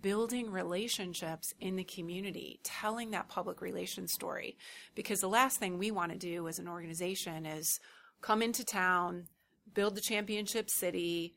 building 0.00 0.50
relationships 0.50 1.54
in 1.60 1.76
the 1.76 1.84
community, 1.84 2.58
telling 2.64 3.10
that 3.10 3.28
public 3.28 3.60
relations 3.60 4.12
story. 4.12 4.56
Because 4.94 5.20
the 5.20 5.28
last 5.28 5.58
thing 5.58 5.78
we 5.78 5.90
want 5.90 6.12
to 6.12 6.18
do 6.18 6.48
as 6.48 6.58
an 6.58 6.68
organization 6.68 7.46
is 7.46 7.80
come 8.20 8.42
into 8.42 8.64
town, 8.64 9.28
build 9.72 9.94
the 9.94 10.00
championship 10.00 10.70
city, 10.70 11.34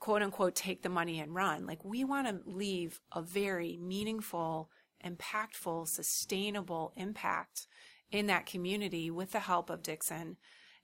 quote 0.00 0.22
unquote, 0.22 0.54
take 0.54 0.82
the 0.82 0.88
money 0.88 1.20
and 1.20 1.34
run. 1.34 1.66
Like 1.66 1.84
we 1.84 2.04
want 2.04 2.26
to 2.28 2.50
leave 2.50 3.00
a 3.12 3.22
very 3.22 3.78
meaningful, 3.80 4.70
impactful, 5.04 5.88
sustainable 5.88 6.92
impact 6.96 7.66
in 8.10 8.26
that 8.26 8.46
community 8.46 9.10
with 9.10 9.32
the 9.32 9.40
help 9.40 9.70
of 9.70 9.82
Dixon 9.82 10.36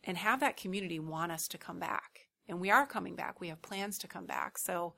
and 0.02 0.16
have 0.18 0.40
that 0.40 0.56
community 0.56 0.98
want 0.98 1.32
us 1.32 1.48
to 1.48 1.58
come 1.58 1.78
back. 1.78 2.23
And 2.48 2.60
we 2.60 2.70
are 2.70 2.86
coming 2.86 3.16
back. 3.16 3.40
We 3.40 3.48
have 3.48 3.62
plans 3.62 3.98
to 3.98 4.08
come 4.08 4.26
back. 4.26 4.58
So 4.58 4.94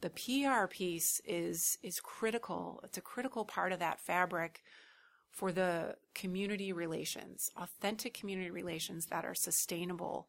the 0.00 0.10
PR 0.10 0.66
piece 0.66 1.20
is 1.24 1.78
is 1.82 2.00
critical. 2.00 2.80
It's 2.84 2.98
a 2.98 3.02
critical 3.02 3.44
part 3.44 3.72
of 3.72 3.78
that 3.78 4.00
fabric 4.00 4.62
for 5.30 5.52
the 5.52 5.94
community 6.14 6.72
relations, 6.72 7.50
authentic 7.56 8.14
community 8.14 8.50
relations 8.50 9.06
that 9.06 9.24
are 9.24 9.34
sustainable 9.34 10.28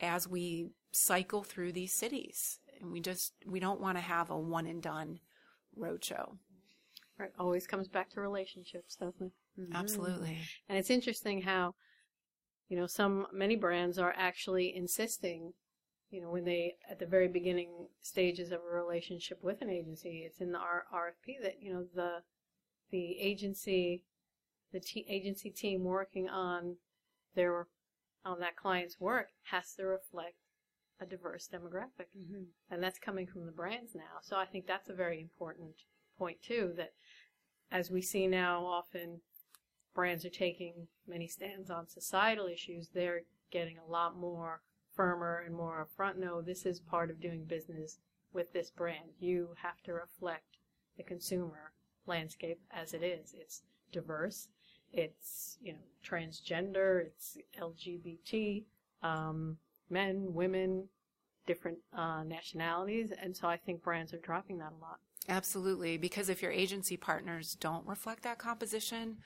as 0.00 0.26
we 0.26 0.70
cycle 0.90 1.42
through 1.42 1.72
these 1.72 1.92
cities. 1.92 2.58
And 2.80 2.90
we 2.90 3.00
just 3.00 3.34
we 3.46 3.60
don't 3.60 3.80
want 3.80 3.96
to 3.98 4.02
have 4.02 4.30
a 4.30 4.38
one 4.38 4.66
and 4.66 4.82
done 4.82 5.20
roadshow. 5.78 6.36
Right. 7.18 7.30
Always 7.38 7.66
comes 7.66 7.88
back 7.88 8.10
to 8.10 8.20
relationships, 8.20 8.96
doesn't 8.96 9.26
it? 9.26 9.60
Mm-hmm. 9.60 9.76
Absolutely. 9.76 10.38
And 10.68 10.78
it's 10.78 10.90
interesting 10.90 11.42
how, 11.42 11.74
you 12.68 12.76
know, 12.76 12.86
some 12.86 13.26
many 13.32 13.54
brands 13.54 13.98
are 13.98 14.14
actually 14.16 14.74
insisting 14.74 15.52
you 16.12 16.20
know, 16.20 16.30
when 16.30 16.44
they, 16.44 16.76
at 16.90 16.98
the 16.98 17.06
very 17.06 17.26
beginning 17.26 17.88
stages 18.02 18.52
of 18.52 18.60
a 18.60 18.76
relationship 18.76 19.38
with 19.42 19.62
an 19.62 19.70
agency, 19.70 20.24
it's 20.26 20.40
in 20.40 20.52
the 20.52 20.58
R- 20.58 20.84
RFP 20.94 21.42
that, 21.42 21.62
you 21.62 21.72
know, 21.72 21.84
the, 21.94 22.18
the 22.90 23.18
agency, 23.18 24.04
the 24.72 24.80
t- 24.80 25.06
agency 25.08 25.48
team 25.48 25.84
working 25.84 26.28
on 26.28 26.76
their, 27.34 27.66
on 28.26 28.40
that 28.40 28.56
client's 28.56 29.00
work 29.00 29.28
has 29.44 29.74
to 29.74 29.84
reflect 29.84 30.36
a 31.00 31.06
diverse 31.06 31.48
demographic. 31.52 32.08
Mm-hmm. 32.16 32.42
And 32.70 32.82
that's 32.82 32.98
coming 32.98 33.26
from 33.26 33.46
the 33.46 33.52
brands 33.52 33.94
now. 33.94 34.20
So 34.20 34.36
I 34.36 34.44
think 34.44 34.66
that's 34.66 34.90
a 34.90 34.94
very 34.94 35.18
important 35.18 35.70
point 36.18 36.42
too, 36.42 36.74
that 36.76 36.92
as 37.70 37.90
we 37.90 38.02
see 38.02 38.26
now 38.26 38.66
often 38.66 39.22
brands 39.94 40.26
are 40.26 40.30
taking 40.30 40.88
many 41.08 41.26
stands 41.26 41.70
on 41.70 41.88
societal 41.88 42.46
issues, 42.46 42.90
they're 42.94 43.22
getting 43.50 43.78
a 43.78 43.90
lot 43.90 44.16
more 44.16 44.60
firmer 44.94 45.42
and 45.46 45.54
more 45.54 45.86
upfront. 45.86 46.16
No, 46.16 46.40
this 46.40 46.66
is 46.66 46.80
part 46.80 47.10
of 47.10 47.20
doing 47.20 47.44
business 47.44 47.98
with 48.32 48.52
this 48.52 48.70
brand. 48.70 49.10
You 49.20 49.50
have 49.62 49.82
to 49.84 49.92
reflect 49.92 50.58
the 50.96 51.02
consumer 51.02 51.72
landscape 52.06 52.60
as 52.70 52.94
it 52.94 53.02
is. 53.02 53.34
It's 53.38 53.62
diverse. 53.92 54.48
It's 54.92 55.58
you 55.62 55.72
know 55.72 55.78
transgender. 56.04 57.06
It's 57.06 57.38
LGBT, 57.58 58.64
um, 59.02 59.56
men, 59.88 60.34
women, 60.34 60.88
different 61.46 61.78
uh, 61.96 62.22
nationalities, 62.24 63.12
and 63.20 63.36
so 63.36 63.48
I 63.48 63.56
think 63.56 63.82
brands 63.82 64.12
are 64.12 64.18
dropping 64.18 64.58
that 64.58 64.72
a 64.72 64.80
lot. 64.82 64.98
Absolutely, 65.28 65.96
because 65.96 66.28
if 66.28 66.42
your 66.42 66.50
agency 66.50 66.96
partners 66.96 67.56
don't 67.58 67.86
reflect 67.86 68.22
that 68.24 68.38
composition, 68.38 69.18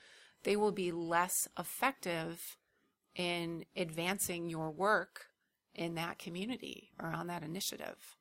they 0.43 0.55
will 0.55 0.71
be 0.71 0.91
less 0.91 1.47
effective 1.57 2.57
in 3.15 3.65
advancing 3.75 4.47
your 4.47 4.69
work 4.69 5.25
in 5.77 5.95
that 5.95 6.19
community 6.19 6.91
or 7.01 7.09
on 7.09 7.27
that 7.27 7.43
initiative. 7.43 8.17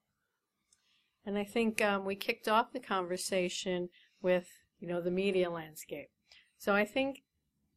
And 1.25 1.37
I 1.37 1.45
think 1.45 1.83
um, 1.83 2.05
we 2.05 2.15
kicked 2.15 2.47
off 2.47 2.73
the 2.73 2.79
conversation 2.79 3.89
with, 4.23 4.47
you 4.79 4.87
know, 4.87 5.01
the 5.01 5.11
media 5.11 5.51
landscape. 5.51 6.11
So 6.59 6.75
I 6.75 6.85
think, 6.85 7.25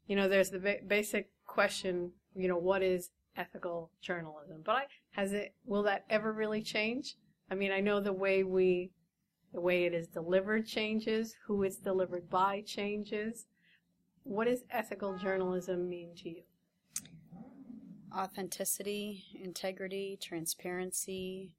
you 0.06 0.16
know, 0.16 0.30
there's 0.30 0.52
the 0.52 0.60
ba- 0.60 0.78
basic 0.86 1.32
question, 1.48 2.12
you 2.36 2.48
know, 2.48 2.58
what 2.58 2.84
is 2.84 3.10
ethical 3.36 3.92
journalism? 4.02 4.62
But 4.64 4.76
I, 4.76 4.84
has 5.12 5.34
it, 5.34 5.56
will 5.66 5.84
that 5.84 6.06
ever 6.10 6.32
really 6.32 6.62
change? 6.62 7.16
I 7.50 7.56
mean, 7.56 7.72
I 7.72 7.80
know 7.80 8.00
the 8.00 8.14
way 8.14 8.44
we, 8.44 8.92
the 9.54 9.62
way 9.62 9.86
it 9.86 9.94
is 9.96 10.08
delivered 10.08 10.68
changes, 10.68 11.36
who 11.48 11.64
it's 11.64 11.78
delivered 11.78 12.30
by 12.30 12.62
changes. 12.62 13.48
What 14.24 14.46
does 14.46 14.64
ethical 14.70 15.18
journalism 15.18 15.90
mean 15.90 16.14
to 16.18 16.30
you? 16.30 16.44
Authenticity, 18.16 19.24
integrity, 19.42 20.18
transparency. 20.22 21.56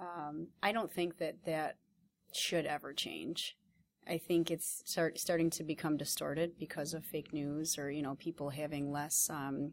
Um, 0.00 0.48
I 0.62 0.72
don't 0.72 0.92
think 0.92 1.18
that 1.18 1.44
that 1.44 1.76
should 2.32 2.66
ever 2.66 2.92
change. 2.92 3.56
I 4.08 4.18
think 4.18 4.50
it's 4.50 4.82
start, 4.86 5.18
starting 5.18 5.50
to 5.50 5.64
become 5.64 5.96
distorted 5.96 6.58
because 6.58 6.94
of 6.94 7.04
fake 7.04 7.32
news 7.32 7.78
or, 7.78 7.90
you 7.90 8.02
know, 8.02 8.14
people 8.14 8.48
having 8.50 8.90
less, 8.90 9.28
um, 9.28 9.72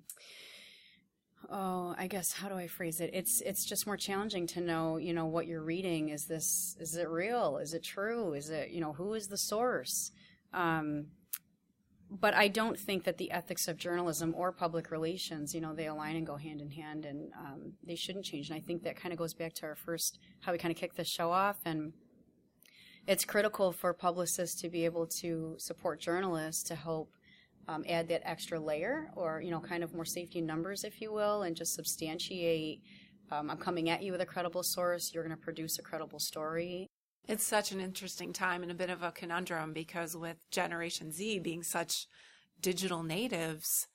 oh, 1.49 1.95
I 1.97 2.07
guess, 2.07 2.33
how 2.33 2.49
do 2.49 2.55
I 2.55 2.67
phrase 2.67 2.99
it? 2.99 3.11
It's, 3.13 3.41
it's 3.41 3.65
just 3.65 3.87
more 3.87 3.97
challenging 3.97 4.45
to 4.47 4.61
know, 4.61 4.97
you 4.97 5.13
know, 5.13 5.25
what 5.25 5.47
you're 5.47 5.63
reading. 5.63 6.09
Is 6.09 6.25
this, 6.25 6.75
is 6.79 6.95
it 6.97 7.07
real? 7.07 7.57
Is 7.57 7.73
it 7.73 7.83
true? 7.83 8.33
Is 8.33 8.49
it, 8.49 8.71
you 8.71 8.81
know, 8.81 8.93
who 8.93 9.13
is 9.13 9.27
the 9.27 9.37
source? 9.37 10.11
Um, 10.53 11.07
but 12.19 12.33
I 12.33 12.47
don't 12.47 12.79
think 12.79 13.03
that 13.03 13.17
the 13.17 13.31
ethics 13.31 13.67
of 13.67 13.77
journalism 13.77 14.33
or 14.35 14.51
public 14.51 14.91
relations, 14.91 15.53
you 15.53 15.61
know, 15.61 15.73
they 15.73 15.87
align 15.87 16.15
and 16.15 16.25
go 16.25 16.37
hand 16.37 16.61
in 16.61 16.71
hand, 16.71 17.05
and 17.05 17.31
um, 17.37 17.73
they 17.83 17.95
shouldn't 17.95 18.25
change. 18.25 18.49
And 18.49 18.57
I 18.57 18.61
think 18.61 18.83
that 18.83 18.95
kind 18.95 19.11
of 19.11 19.19
goes 19.19 19.33
back 19.33 19.53
to 19.55 19.65
our 19.65 19.75
first 19.75 20.19
how 20.41 20.51
we 20.51 20.57
kind 20.57 20.71
of 20.71 20.77
kicked 20.77 20.97
this 20.97 21.07
show 21.07 21.31
off, 21.31 21.57
and 21.65 21.93
it's 23.07 23.25
critical 23.25 23.71
for 23.71 23.93
publicists 23.93 24.59
to 24.61 24.69
be 24.69 24.85
able 24.85 25.07
to 25.07 25.55
support 25.57 25.99
journalists 25.99 26.63
to 26.63 26.75
help 26.75 27.11
um, 27.67 27.83
add 27.89 28.07
that 28.09 28.21
extra 28.23 28.59
layer, 28.59 29.11
or 29.15 29.41
you 29.41 29.51
know, 29.51 29.59
kind 29.59 29.83
of 29.83 29.93
more 29.93 30.05
safety 30.05 30.41
numbers, 30.41 30.83
if 30.83 31.01
you 31.01 31.11
will, 31.11 31.43
and 31.43 31.55
just 31.55 31.73
substantiate. 31.73 32.81
Um, 33.31 33.49
I'm 33.49 33.57
coming 33.57 33.89
at 33.89 34.03
you 34.03 34.11
with 34.11 34.21
a 34.21 34.25
credible 34.25 34.63
source. 34.63 35.11
You're 35.13 35.23
going 35.23 35.35
to 35.35 35.43
produce 35.43 35.79
a 35.79 35.81
credible 35.81 36.19
story, 36.19 36.87
it's 37.27 37.43
such 37.43 37.71
an 37.71 37.79
interesting 37.79 38.33
time 38.33 38.61
and 38.61 38.71
a 38.71 38.75
bit 38.75 38.89
of 38.89 39.03
a 39.03 39.11
conundrum 39.11 39.73
because 39.73 40.15
with 40.15 40.49
Generation 40.51 41.11
Z 41.11 41.39
being 41.39 41.63
such 41.63 42.07
digital 42.61 43.03
natives, 43.03 43.87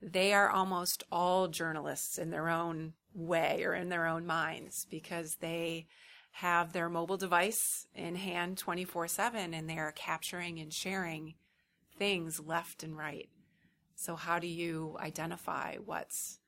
they 0.00 0.32
are 0.32 0.50
almost 0.50 1.04
all 1.12 1.48
journalists 1.48 2.18
in 2.18 2.30
their 2.30 2.48
own 2.48 2.94
way 3.14 3.62
or 3.64 3.74
in 3.74 3.88
their 3.88 4.06
own 4.06 4.26
minds 4.26 4.86
because 4.90 5.36
they 5.36 5.86
have 6.36 6.72
their 6.72 6.88
mobile 6.88 7.18
device 7.18 7.86
in 7.94 8.16
hand 8.16 8.56
24 8.56 9.06
7 9.06 9.52
and 9.52 9.68
they 9.68 9.78
are 9.78 9.92
capturing 9.92 10.58
and 10.58 10.72
sharing 10.72 11.34
things 11.98 12.40
left 12.40 12.82
and 12.82 12.96
right. 12.96 13.28
So, 13.94 14.16
how 14.16 14.38
do 14.38 14.46
you 14.46 14.96
identify 14.98 15.76
what's 15.76 16.38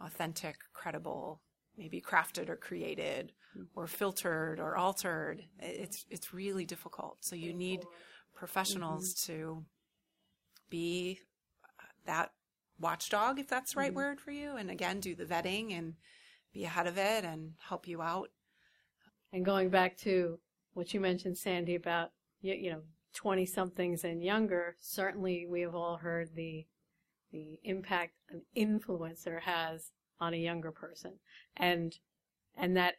authentic, 0.00 0.56
credible, 0.74 1.40
maybe 1.76 2.00
crafted 2.00 2.48
or 2.48 2.56
created 2.56 3.32
or 3.74 3.86
filtered 3.86 4.60
or 4.60 4.76
altered. 4.76 5.44
It's 5.58 6.04
it's 6.10 6.34
really 6.34 6.64
difficult. 6.64 7.18
So 7.20 7.36
you 7.36 7.52
need 7.52 7.80
professionals 8.34 9.14
mm-hmm. 9.14 9.32
to 9.32 9.64
be 10.70 11.20
that 12.06 12.32
watchdog, 12.78 13.38
if 13.38 13.48
that's 13.48 13.74
the 13.74 13.80
right 13.80 13.90
mm-hmm. 13.90 13.96
word 13.96 14.20
for 14.20 14.30
you, 14.30 14.56
and 14.56 14.70
again 14.70 15.00
do 15.00 15.14
the 15.14 15.24
vetting 15.24 15.76
and 15.76 15.94
be 16.52 16.64
ahead 16.64 16.86
of 16.86 16.98
it 16.98 17.24
and 17.24 17.52
help 17.68 17.88
you 17.88 18.02
out. 18.02 18.30
And 19.32 19.44
going 19.44 19.68
back 19.68 19.96
to 19.98 20.38
what 20.74 20.94
you 20.94 21.00
mentioned, 21.00 21.38
Sandy, 21.38 21.74
about 21.74 22.10
you, 22.40 22.54
you 22.54 22.70
know 22.70 22.82
twenty 23.14 23.46
somethings 23.46 24.04
and 24.04 24.22
younger, 24.22 24.76
certainly 24.80 25.46
we 25.48 25.60
have 25.62 25.74
all 25.74 25.96
heard 25.96 26.34
the 26.34 26.66
the 27.32 27.58
impact 27.64 28.14
an 28.30 28.42
influencer 28.56 29.40
has 29.40 29.90
on 30.20 30.34
a 30.34 30.38
younger 30.38 30.70
person, 30.70 31.14
and 31.56 31.98
and 32.56 32.76
that 32.76 32.94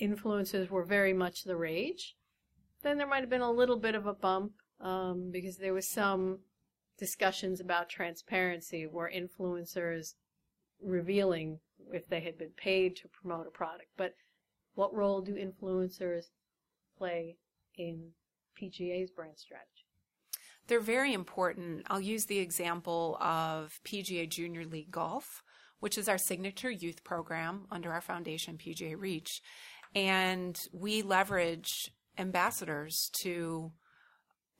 influences 0.00 0.70
were 0.70 0.84
very 0.84 1.12
much 1.12 1.44
the 1.44 1.56
rage. 1.56 2.16
Then 2.82 2.98
there 2.98 3.06
might 3.06 3.20
have 3.20 3.30
been 3.30 3.40
a 3.40 3.50
little 3.50 3.76
bit 3.76 3.94
of 3.94 4.06
a 4.06 4.14
bump 4.14 4.52
um, 4.80 5.30
because 5.30 5.58
there 5.58 5.74
was 5.74 5.88
some 5.88 6.40
discussions 6.98 7.60
about 7.60 7.88
transparency 7.88 8.86
where 8.86 9.10
influencers 9.10 10.14
revealing 10.82 11.58
if 11.92 12.08
they 12.08 12.20
had 12.20 12.38
been 12.38 12.52
paid 12.56 12.96
to 12.96 13.08
promote 13.08 13.46
a 13.46 13.50
product. 13.50 13.88
But 13.96 14.14
what 14.74 14.94
role 14.94 15.20
do 15.20 15.34
influencers 15.34 16.26
play 16.96 17.36
in 17.76 18.10
PGA's 18.60 19.10
brand 19.10 19.38
strategy? 19.38 19.86
They're 20.66 20.80
very 20.80 21.12
important. 21.12 21.82
I'll 21.88 22.00
use 22.00 22.26
the 22.26 22.38
example 22.38 23.18
of 23.20 23.80
PGA 23.84 24.28
Junior 24.28 24.64
League 24.64 24.90
Golf, 24.90 25.42
which 25.80 25.98
is 25.98 26.08
our 26.08 26.18
signature 26.18 26.70
youth 26.70 27.02
program 27.02 27.66
under 27.70 27.92
our 27.92 28.00
foundation, 28.00 28.56
PGA 28.56 28.94
Reach. 28.96 29.42
And 29.94 30.58
we 30.72 31.02
leverage 31.02 31.92
ambassadors 32.18 33.10
to 33.22 33.72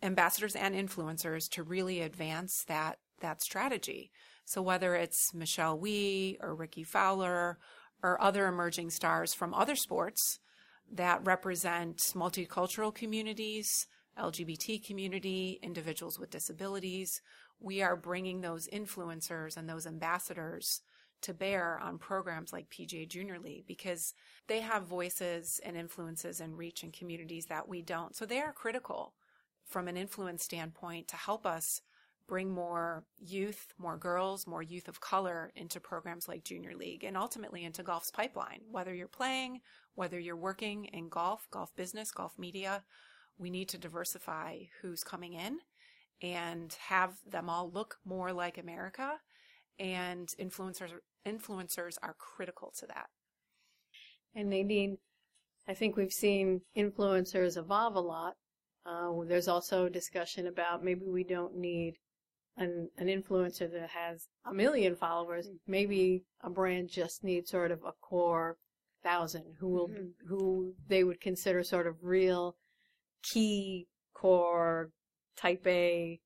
ambassadors 0.03 0.57
and 0.57 0.75
influencers 0.75 1.49
to 1.51 1.63
really 1.63 2.01
advance 2.01 2.65
that 2.69 2.99
that 3.21 3.43
strategy. 3.43 4.11
So 4.45 4.63
whether 4.63 4.95
it's 4.95 5.35
Michelle 5.35 5.79
Wie 5.79 6.39
or 6.41 6.55
Rickie 6.55 6.85
Fowler 6.85 7.59
or 8.03 8.21
other 8.21 8.47
emerging 8.47 8.91
stars 8.91 9.35
from 9.35 9.55
other 9.55 9.77
sports 9.77 10.39
that 10.91 11.25
represent 11.25 11.99
multicultural 12.15 12.95
communities, 12.95 13.87
LGBT 14.19 14.85
community, 14.85 15.61
individuals 15.63 16.19
with 16.19 16.31
disabilities, 16.31 17.21
we 17.61 17.83
are 17.83 17.95
bringing 17.95 18.41
those 18.41 18.69
influencers 18.69 19.57
and 19.57 19.69
those 19.69 19.87
ambassadors 19.87 20.81
to 21.23 21.35
bear 21.35 21.79
on 21.79 21.99
programs 21.99 22.53
like 22.53 22.71
PGA 22.71 23.09
Junior 23.09 23.39
League 23.39 23.67
because 23.67 24.15
they 24.47 24.61
have 24.61 24.85
voices 24.85 25.61
and 25.65 25.77
influences 25.77 26.41
and 26.41 26.57
reach 26.57 26.83
in 26.83 26.93
communities 26.93 27.47
that 27.47 27.69
we 27.69 27.83
don't. 27.83 28.17
So 28.17 28.25
they 28.27 28.41
are 28.41 28.53
critical 28.53 29.15
from 29.65 29.89
an 29.89 29.97
influence 29.97 30.45
standpoint 30.45 31.09
to 31.09 31.17
help 31.17 31.47
us 31.47 31.83
bring 32.27 32.51
more 32.51 33.05
youth, 33.19 33.75
more 33.77 33.97
girls, 33.97 34.47
more 34.47 34.63
youth 34.63 34.87
of 34.87 35.01
color 35.01 35.51
into 35.57 35.81
programs 35.81 36.29
like 36.29 36.45
Junior 36.45 36.77
League 36.77 37.03
and 37.03 37.17
ultimately 37.17 37.65
into 37.65 37.83
golf's 37.83 38.13
pipeline. 38.13 38.61
Whether 38.71 38.95
you're 38.95 39.09
playing, 39.09 39.61
whether 39.97 40.19
you're 40.19 40.37
working 40.37 40.85
in 40.87 41.09
golf, 41.09 41.49
golf 41.51 41.75
business, 41.75 42.13
golf 42.13 42.39
media, 42.39 42.85
we 43.37 43.51
need 43.51 43.69
to 43.71 43.79
diversify 43.79 44.59
who's 44.81 45.03
coming 45.03 45.33
in 45.33 45.59
and 46.23 46.77
have 46.89 47.15
them 47.27 47.49
all 47.49 47.71
look 47.71 47.99
more 48.05 48.33
like 48.33 48.59
America. 48.59 49.19
And 49.81 50.29
influencers 50.39 50.91
influencers 51.27 51.97
are 52.03 52.15
critical 52.19 52.73
to 52.79 52.87
that. 52.87 53.07
And 54.35 54.51
Nadine, 54.51 54.99
I 55.67 55.75
think 55.75 55.97
we've 55.97 56.13
seen 56.13 56.61
influencers 56.77 57.57
evolve 57.57 57.97
a 57.97 58.01
lot 58.01 58.35
uh, 58.87 59.11
there's 59.27 59.49
also 59.49 59.89
discussion 59.89 60.47
about 60.47 60.83
maybe 60.83 61.03
we 61.07 61.25
don't 61.25 61.57
need 61.57 61.95
an, 62.57 62.89
an 62.97 63.07
influencer 63.07 63.71
that 63.71 63.91
has 63.91 64.27
a 64.47 64.55
million 64.55 64.97
followers. 64.97 65.49
Maybe 65.67 66.25
a 66.43 66.51
brand 66.51 66.89
just 66.91 67.23
needs 67.23 67.51
sort 67.51 67.71
of 67.71 67.81
a 67.87 67.93
core 68.01 68.57
thousand 69.03 69.45
who 69.59 69.69
will 69.69 69.89
mm-hmm. 69.89 70.29
who 70.29 70.75
they 70.89 71.05
would 71.05 71.21
consider 71.21 71.63
sort 71.63 71.87
of 71.87 71.97
real 72.03 72.57
key 73.33 73.87
core 74.15 74.91
type 75.37 75.67
A 75.67 76.21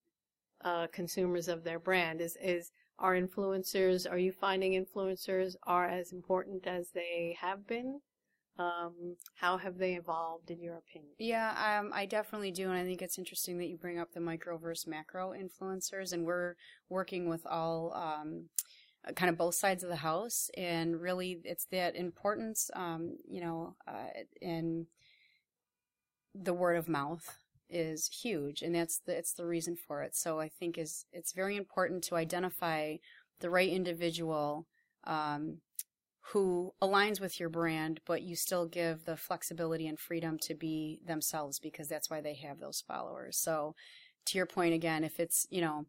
uh, 0.64 0.86
consumers 0.92 1.48
of 1.48 1.64
their 1.64 1.78
brand. 1.78 2.20
Is 2.20 2.36
is 2.42 2.70
are 2.98 3.14
influencers? 3.14 4.10
Are 4.10 4.18
you 4.18 4.32
finding 4.32 4.72
influencers 4.72 5.56
are 5.64 5.86
as 5.86 6.12
important 6.12 6.66
as 6.66 6.90
they 6.90 7.36
have 7.40 7.66
been? 7.66 8.00
Um, 8.56 9.16
how 9.34 9.56
have 9.56 9.78
they 9.78 9.94
evolved 9.94 10.50
in 10.50 10.62
your 10.62 10.76
opinion? 10.76 11.12
Yeah, 11.18 11.80
um, 11.80 11.90
I 11.92 12.06
definitely 12.06 12.52
do, 12.52 12.70
and 12.70 12.78
I 12.78 12.84
think 12.84 13.02
it's 13.02 13.18
interesting 13.18 13.58
that 13.58 13.66
you 13.66 13.76
bring 13.76 13.98
up 13.98 14.12
the 14.12 14.20
micro 14.20 14.56
versus 14.58 14.86
macro 14.86 15.32
influencers, 15.32 16.12
and 16.12 16.24
we're 16.24 16.54
working 16.88 17.28
with 17.28 17.44
all 17.46 17.92
um, 17.94 18.44
kind 19.16 19.28
of 19.28 19.36
both 19.36 19.56
sides 19.56 19.82
of 19.82 19.88
the 19.88 19.96
house, 19.96 20.50
and 20.56 21.00
really, 21.00 21.40
it's 21.42 21.66
that 21.72 21.96
importance, 21.96 22.70
um, 22.74 23.16
you 23.28 23.40
know, 23.40 23.74
uh, 23.88 24.06
in 24.40 24.86
the 26.32 26.54
word 26.54 26.76
of 26.76 26.88
mouth 26.88 27.43
is 27.68 28.08
huge, 28.08 28.62
and 28.62 28.74
that's 28.74 28.98
the 28.98 29.16
it's 29.16 29.32
the 29.34 29.46
reason 29.46 29.76
for 29.76 30.02
it. 30.02 30.14
So 30.14 30.40
I 30.40 30.48
think 30.48 30.78
is 30.78 31.06
it's 31.12 31.32
very 31.32 31.56
important 31.56 32.04
to 32.04 32.16
identify 32.16 32.96
the 33.40 33.50
right 33.50 33.68
individual 33.68 34.66
um, 35.04 35.58
who 36.32 36.72
aligns 36.80 37.20
with 37.20 37.38
your 37.38 37.50
brand, 37.50 38.00
but 38.06 38.22
you 38.22 38.34
still 38.34 38.66
give 38.66 39.04
the 39.04 39.16
flexibility 39.16 39.86
and 39.86 39.98
freedom 39.98 40.38
to 40.38 40.54
be 40.54 41.00
themselves 41.06 41.58
because 41.58 41.88
that's 41.88 42.08
why 42.08 42.20
they 42.20 42.34
have 42.34 42.58
those 42.58 42.82
followers. 42.86 43.36
So, 43.36 43.74
to 44.26 44.38
your 44.38 44.46
point 44.46 44.74
again, 44.74 45.04
if 45.04 45.20
it's, 45.20 45.46
you 45.50 45.60
know, 45.60 45.84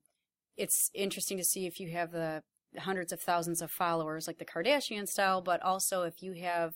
it's 0.57 0.91
interesting 0.93 1.37
to 1.37 1.43
see 1.43 1.65
if 1.65 1.79
you 1.79 1.89
have 1.91 2.11
the 2.11 2.43
hundreds 2.77 3.13
of 3.13 3.21
thousands 3.21 3.61
of 3.61 3.71
followers 3.71 4.27
like 4.27 4.37
the 4.37 4.45
Kardashian 4.45 5.07
style, 5.07 5.41
but 5.41 5.61
also 5.61 6.03
if 6.03 6.21
you 6.21 6.33
have 6.33 6.75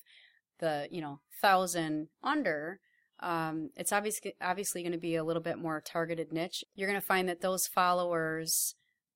the, 0.60 0.88
you 0.90 1.02
know, 1.02 1.20
thousand 1.42 2.08
under, 2.24 2.80
um, 3.22 3.70
it's 3.76 3.92
obviously 3.92 4.34
obviously 4.42 4.82
going 4.82 4.94
to 4.94 4.98
be 4.98 5.16
a 5.16 5.24
little 5.24 5.42
bit 5.42 5.58
more 5.58 5.82
targeted 5.82 6.32
niche. 6.32 6.64
You're 6.76 6.90
going 6.90 7.00
to 7.00 7.06
find 7.06 7.28
that 7.30 7.42
those 7.42 7.68
followers 7.68 8.76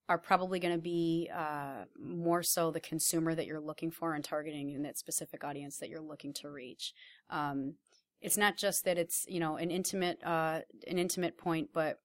are 0.10 0.18
probably 0.18 0.60
going 0.60 0.74
to 0.74 0.82
be 0.82 1.30
uh, 1.34 1.86
more 1.98 2.44
so 2.44 2.72
the 2.72 2.80
consumer 2.80 3.34
that 3.34 3.46
you're 3.46 3.62
looking 3.62 3.90
for 3.90 4.14
and 4.14 4.24
targeting 4.24 4.72
in 4.72 4.84
that 4.84 4.98
specific 4.98 5.44
audience 5.44 5.78
that 5.78 5.90
you're 5.90 6.02
looking 6.02 6.34
to 6.34 6.50
reach. 6.50 6.94
Um, 7.30 7.76
it's 8.22 8.38
not 8.38 8.58
just 8.58 8.86
that 8.86 8.98
it's 8.98 9.26
you 9.28 9.40
know 9.40 9.56
an 9.58 9.72
intimate 9.72 10.24
uh, 10.24 10.62
an 10.88 10.98
intimate 10.98 11.38
point, 11.38 11.70
but 11.74 12.00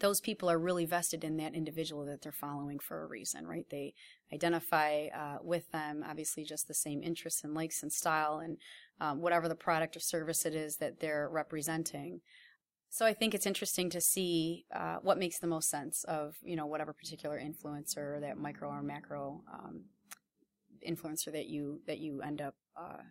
those 0.00 0.20
people 0.20 0.50
are 0.50 0.58
really 0.58 0.84
vested 0.84 1.24
in 1.24 1.36
that 1.36 1.54
individual 1.54 2.04
that 2.06 2.22
they're 2.22 2.32
following 2.32 2.78
for 2.78 3.02
a 3.02 3.06
reason, 3.06 3.46
right? 3.46 3.66
They 3.70 3.94
identify 4.32 5.06
uh, 5.06 5.38
with 5.42 5.70
them, 5.70 6.04
obviously, 6.08 6.44
just 6.44 6.68
the 6.68 6.74
same 6.74 7.02
interests 7.02 7.44
and 7.44 7.54
likes 7.54 7.82
and 7.82 7.92
style 7.92 8.38
and 8.38 8.58
um, 9.00 9.20
whatever 9.20 9.48
the 9.48 9.54
product 9.54 9.96
or 9.96 10.00
service 10.00 10.44
it 10.44 10.54
is 10.54 10.76
that 10.76 11.00
they're 11.00 11.28
representing. 11.30 12.20
So 12.90 13.04
I 13.04 13.12
think 13.12 13.34
it's 13.34 13.46
interesting 13.46 13.90
to 13.90 14.00
see 14.00 14.66
uh, 14.74 14.98
what 15.02 15.18
makes 15.18 15.40
the 15.40 15.48
most 15.48 15.68
sense 15.68 16.04
of 16.04 16.36
you 16.44 16.54
know 16.54 16.66
whatever 16.66 16.92
particular 16.92 17.40
influencer, 17.40 18.20
that 18.20 18.38
micro 18.38 18.68
or 18.68 18.82
macro 18.82 19.42
um, 19.52 19.86
influencer 20.88 21.32
that 21.32 21.46
you 21.46 21.80
that 21.88 21.98
you 21.98 22.22
end 22.22 22.40
up 22.40 22.54
uh, 22.76 23.02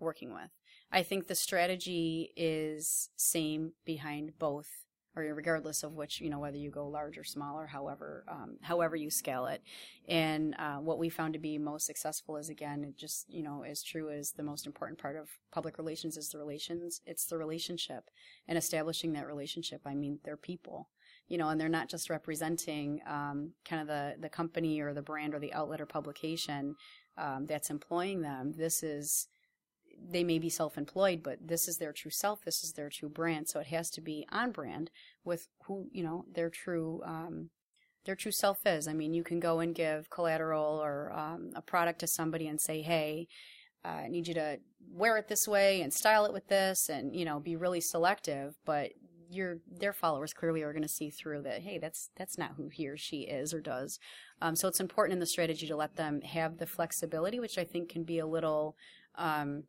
working 0.00 0.34
with. 0.34 0.50
I 0.90 1.02
think 1.02 1.26
the 1.26 1.34
strategy 1.34 2.32
is 2.36 3.10
same 3.16 3.74
behind 3.84 4.32
both 4.38 4.68
or 5.18 5.34
regardless 5.34 5.82
of 5.82 5.94
which 5.94 6.20
you 6.20 6.30
know 6.30 6.38
whether 6.38 6.56
you 6.56 6.70
go 6.70 6.86
large 6.86 7.18
or 7.18 7.24
small 7.24 7.58
or 7.58 7.66
however 7.66 8.24
um, 8.28 8.56
however 8.62 8.96
you 8.96 9.10
scale 9.10 9.46
it. 9.46 9.62
And 10.08 10.54
uh, 10.58 10.76
what 10.76 10.98
we 10.98 11.08
found 11.08 11.34
to 11.34 11.38
be 11.38 11.58
most 11.58 11.86
successful 11.86 12.36
is 12.36 12.48
again 12.48 12.84
it 12.84 12.96
just 12.96 13.26
you 13.28 13.42
know 13.42 13.64
as 13.64 13.82
true 13.82 14.10
as 14.10 14.32
the 14.32 14.42
most 14.42 14.66
important 14.66 14.98
part 14.98 15.16
of 15.16 15.28
public 15.50 15.78
relations 15.78 16.16
is 16.16 16.28
the 16.28 16.38
relations 16.38 17.00
it's 17.06 17.26
the 17.26 17.38
relationship 17.38 18.04
and 18.46 18.56
establishing 18.56 19.12
that 19.12 19.26
relationship. 19.26 19.82
I 19.84 19.94
mean 19.94 20.20
they're 20.24 20.36
people 20.36 20.88
you 21.28 21.38
know 21.38 21.48
and 21.48 21.60
they're 21.60 21.68
not 21.68 21.88
just 21.88 22.10
representing 22.10 23.00
um, 23.06 23.52
kind 23.64 23.82
of 23.82 23.88
the 23.88 24.14
the 24.20 24.28
company 24.28 24.80
or 24.80 24.94
the 24.94 25.02
brand 25.02 25.34
or 25.34 25.38
the 25.38 25.52
outlet 25.52 25.80
or 25.80 25.86
publication 25.86 26.76
um, 27.18 27.46
that's 27.46 27.70
employing 27.70 28.22
them. 28.22 28.52
This 28.56 28.82
is 28.82 29.28
they 30.10 30.24
may 30.24 30.38
be 30.38 30.48
self-employed, 30.48 31.22
but 31.22 31.38
this 31.46 31.68
is 31.68 31.78
their 31.78 31.92
true 31.92 32.10
self. 32.10 32.44
This 32.44 32.62
is 32.62 32.72
their 32.72 32.90
true 32.90 33.08
brand. 33.08 33.48
So 33.48 33.60
it 33.60 33.66
has 33.68 33.90
to 33.90 34.00
be 34.00 34.26
on 34.30 34.52
brand 34.52 34.90
with 35.24 35.48
who 35.64 35.88
you 35.92 36.02
know 36.02 36.24
their 36.32 36.50
true 36.50 37.02
um, 37.04 37.50
their 38.04 38.16
true 38.16 38.32
self 38.32 38.66
is. 38.66 38.88
I 38.88 38.94
mean, 38.94 39.14
you 39.14 39.22
can 39.22 39.40
go 39.40 39.60
and 39.60 39.74
give 39.74 40.10
collateral 40.10 40.80
or 40.82 41.12
um, 41.12 41.50
a 41.54 41.62
product 41.62 42.00
to 42.00 42.06
somebody 42.06 42.46
and 42.48 42.60
say, 42.60 42.82
"Hey, 42.82 43.28
uh, 43.84 43.88
I 43.88 44.08
need 44.08 44.28
you 44.28 44.34
to 44.34 44.58
wear 44.90 45.16
it 45.18 45.28
this 45.28 45.46
way 45.46 45.82
and 45.82 45.92
style 45.92 46.24
it 46.24 46.32
with 46.32 46.48
this," 46.48 46.88
and 46.88 47.14
you 47.14 47.24
know, 47.24 47.40
be 47.40 47.56
really 47.56 47.80
selective. 47.80 48.56
But 48.64 48.92
your 49.30 49.58
their 49.70 49.92
followers 49.92 50.32
clearly 50.32 50.62
are 50.62 50.72
going 50.72 50.82
to 50.82 50.88
see 50.88 51.10
through 51.10 51.42
that. 51.42 51.62
Hey, 51.62 51.78
that's 51.78 52.10
that's 52.16 52.38
not 52.38 52.52
who 52.56 52.68
he 52.68 52.88
or 52.88 52.96
she 52.96 53.22
is 53.22 53.52
or 53.52 53.60
does. 53.60 53.98
Um, 54.40 54.56
so 54.56 54.68
it's 54.68 54.80
important 54.80 55.14
in 55.14 55.20
the 55.20 55.26
strategy 55.26 55.66
to 55.66 55.76
let 55.76 55.96
them 55.96 56.22
have 56.22 56.58
the 56.58 56.66
flexibility, 56.66 57.40
which 57.40 57.58
I 57.58 57.64
think 57.64 57.88
can 57.90 58.04
be 58.04 58.18
a 58.18 58.26
little 58.26 58.76
um, 59.16 59.64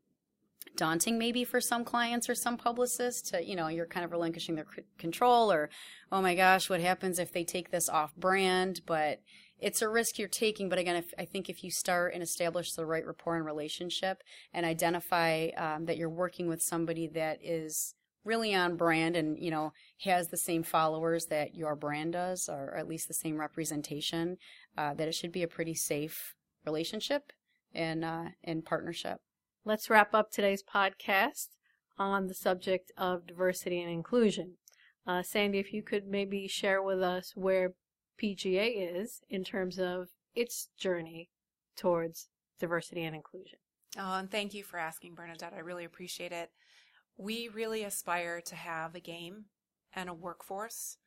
daunting 0.76 1.18
maybe 1.18 1.44
for 1.44 1.60
some 1.62 1.84
clients 1.84 2.30
or 2.30 2.36
some 2.36 2.58
publicists 2.58 3.30
to 3.32 3.46
you 3.46 3.56
know 3.56 3.68
you're 3.68 3.86
kind 3.86 4.06
of 4.06 4.12
relinquishing 4.12 4.56
their 4.56 4.68
c- 4.76 4.84
control 4.98 5.52
or 5.52 5.70
oh 6.12 6.22
my 6.22 6.36
gosh 6.36 6.70
what 6.70 6.82
happens 6.82 7.20
if 7.20 7.32
they 7.32 7.44
take 7.44 7.72
this 7.72 7.90
off 7.90 8.16
brand? 8.16 8.82
But 8.86 9.22
it's 9.60 9.82
a 9.82 9.90
risk 9.90 10.18
you're 10.18 10.28
taking. 10.28 10.70
But 10.70 10.80
again 10.80 10.96
if, 10.96 11.14
i 11.18 11.26
think 11.26 11.50
if 11.50 11.64
you 11.64 11.72
start 11.72 12.14
and 12.14 12.24
establish 12.24 12.74
the 12.74 12.86
right 12.86 13.06
rapport 13.06 13.36
and 13.36 13.46
relationship 13.46 14.24
and 14.54 14.66
identify 14.66 15.50
um, 15.58 15.86
that 15.86 15.98
you're 15.98 16.10
working 16.10 16.48
with 16.48 16.62
somebody 16.62 17.08
that 17.08 17.40
is 17.44 17.96
really 18.26 18.54
on 18.54 18.76
brand 18.76 19.16
and 19.16 19.40
you 19.40 19.52
know 19.52 19.74
has 20.02 20.28
the 20.28 20.38
same 20.38 20.64
followers 20.64 21.26
that 21.28 21.56
your 21.56 21.76
brand 21.76 22.14
does 22.14 22.50
or 22.50 22.76
at 22.76 22.88
least 22.88 23.08
the 23.08 23.14
same 23.14 23.40
representation 23.40 24.38
uh, 24.78 24.94
that 24.94 25.08
it 25.08 25.16
should 25.16 25.32
be 25.32 25.44
a 25.44 25.48
pretty 25.48 25.74
safe 25.74 26.36
relationship 26.66 27.32
and 27.74 28.04
uh, 28.04 28.26
and 28.44 28.66
partnership 28.66 29.22
Let's 29.66 29.90
wrap 29.90 30.14
up 30.14 30.32
today's 30.32 30.64
podcast 30.64 31.50
on 31.98 32.28
the 32.28 32.34
subject 32.34 32.92
of 32.98 33.28
diversity 33.28 33.82
and 33.82 33.92
inclusion. 33.92 34.56
Uh, 35.06 35.22
Sandy, 35.22 35.60
if 35.60 35.74
you 35.74 35.84
could 35.84 36.08
maybe 36.08 36.48
share 36.48 36.82
with 36.82 37.02
us 37.02 37.34
where 37.36 37.74
PGA 38.22 39.00
is 39.00 39.22
in 39.30 39.44
terms 39.44 39.78
of 39.78 40.08
its 40.34 40.70
journey 40.78 41.30
towards 41.76 42.30
diversity 42.60 43.04
and 43.04 43.16
inclusion. 43.16 43.60
Oh, 43.98 44.16
and 44.16 44.32
thank 44.32 44.54
you 44.54 44.64
for 44.64 44.78
asking, 44.78 45.16
Bernadette. 45.16 45.54
I 45.54 45.60
really 45.60 45.86
appreciate 45.86 46.32
it. 46.32 46.52
we 47.18 47.50
really 47.50 47.84
aspire 47.84 48.40
to 48.40 48.56
have 48.56 48.96
a 48.96 49.00
game 49.02 49.46
and 49.94 50.08
a 50.10 50.14
workforce 50.14 50.98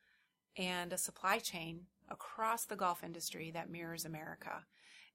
and 0.55 0.93
a 0.93 0.97
supply 0.97 1.39
chain 1.39 1.87
across 2.09 2.65
the 2.65 2.75
golf 2.75 3.03
industry 3.03 3.49
that 3.51 3.69
mirrors 3.69 4.05
America. 4.05 4.65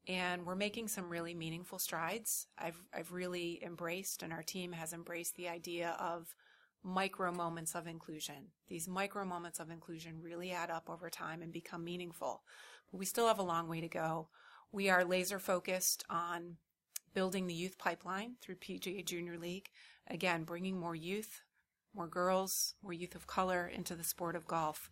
And 0.08 0.46
we're 0.46 0.54
making 0.54 0.88
some 0.88 1.10
really 1.10 1.34
meaningful 1.34 1.78
strides. 1.78 2.46
I've, 2.58 2.82
I've 2.94 3.12
really 3.12 3.62
embraced, 3.62 4.22
and 4.22 4.32
our 4.32 4.42
team 4.42 4.72
has 4.72 4.94
embraced 4.94 5.36
the 5.36 5.50
idea 5.50 5.96
of 6.00 6.34
micro 6.82 7.30
moments 7.30 7.74
of 7.74 7.86
inclusion. 7.86 8.52
These 8.68 8.88
micro 8.88 9.26
moments 9.26 9.60
of 9.60 9.70
inclusion 9.70 10.22
really 10.22 10.50
add 10.50 10.70
up 10.70 10.88
over 10.88 11.10
time 11.10 11.42
and 11.42 11.52
become 11.52 11.84
meaningful. 11.84 12.42
But 12.90 12.98
we 12.98 13.04
still 13.04 13.28
have 13.28 13.38
a 13.38 13.42
long 13.42 13.68
way 13.68 13.82
to 13.82 13.88
go. 13.88 14.28
We 14.72 14.88
are 14.88 15.04
laser 15.04 15.38
focused 15.38 16.04
on 16.08 16.56
building 17.12 17.46
the 17.46 17.54
youth 17.54 17.76
pipeline 17.76 18.36
through 18.40 18.56
PGA 18.56 19.04
Junior 19.04 19.36
League. 19.36 19.68
Again, 20.06 20.44
bringing 20.44 20.78
more 20.78 20.94
youth, 20.94 21.42
more 21.94 22.06
girls, 22.06 22.74
more 22.82 22.94
youth 22.94 23.14
of 23.14 23.26
color 23.26 23.66
into 23.66 23.94
the 23.94 24.04
sport 24.04 24.36
of 24.36 24.46
golf. 24.46 24.90